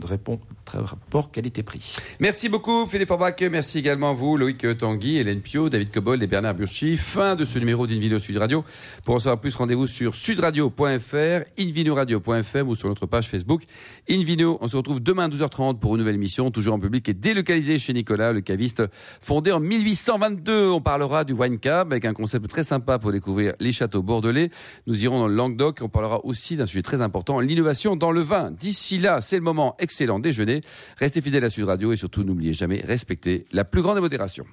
rapport 0.66 1.32
qualité-prix. 1.32 1.96
Merci 2.20 2.50
beaucoup 2.50 2.86
Philippe 2.86 3.08
Forbach, 3.08 3.36
merci 3.50 3.80
également 3.80 4.12
à 4.12 4.14
vous 4.14 4.36
Loïc 4.38 4.78
Tanguy, 4.78 5.18
Hélène 5.18 5.40
Pio, 5.40 5.70
David 5.70 5.92
Cobol 5.92 6.22
et 6.22 6.28
Bernard 6.28 6.56
Burchi. 6.56 6.98
Fin 6.98 7.36
de 7.36 7.46
ce 7.46 7.58
numéro 7.58 7.88
d'Invino 7.88 8.20
Sud 8.20 8.38
Radio. 8.38 8.66
Pour 9.06 9.16
en 9.16 9.20
savoir 9.20 9.40
plus, 9.40 9.56
rendez-vous 9.56 9.88
sur 9.88 10.14
sudradio.fr, 10.14 11.46
invinoradio.fm 11.58 12.68
ou 12.68 12.76
sur 12.76 12.90
notre 12.90 13.06
page 13.06 13.28
Facebook 13.30 13.64
Invino. 14.10 14.58
On 14.62 14.68
se 14.68 14.76
retrouve 14.76 15.02
demain 15.02 15.26
à 15.26 15.30
12h30 15.30 15.80
pour 15.80 15.96
une 15.96 16.00
nouvelle 16.00 16.16
émission, 16.16 16.52
toujours 16.52 16.74
en 16.76 16.80
public 16.80 17.08
et 17.10 17.14
délocalisée 17.14 17.80
chez 17.80 17.94
Nicolas, 17.94 18.34
le 18.34 18.42
caviste 18.42 18.84
fondé 19.22 19.52
en 19.52 19.60
1822. 19.60 20.70
On 20.70 20.82
parlera 20.82 21.24
du 21.24 21.34
wine 21.34 21.60
cab 21.60 21.92
avec 21.94 22.06
un 22.06 22.14
concept 22.14 22.48
très 22.48 22.57
très 22.58 22.64
sympa 22.64 22.98
pour 22.98 23.12
découvrir 23.12 23.54
les 23.60 23.72
châteaux 23.72 24.02
bordelais. 24.02 24.50
Nous 24.88 25.04
irons 25.04 25.20
dans 25.20 25.28
le 25.28 25.36
Languedoc 25.36 25.78
on 25.84 25.90
parlera 25.90 26.26
aussi 26.26 26.58
d'un 26.58 26.66
sujet 26.66 26.82
très 26.82 27.02
important, 27.02 27.40
l'innovation 27.40 27.96
dans 27.96 28.12
le 28.12 28.22
vin. 28.22 28.50
D'ici 28.50 28.98
là, 28.98 29.22
c'est 29.22 29.36
le 29.36 29.44
moment 29.44 29.76
excellent 29.78 30.18
déjeuner. 30.18 30.62
Restez 30.98 31.22
fidèles 31.22 31.46
à 31.46 31.52
Sud 31.52 31.66
Radio 31.66 31.94
et 31.94 31.98
surtout 31.98 32.24
n'oubliez 32.24 32.56
jamais 32.56 32.82
respecter 32.84 33.46
la 33.52 33.64
plus 33.64 33.84
grande 33.84 34.00
modération. 34.00 34.44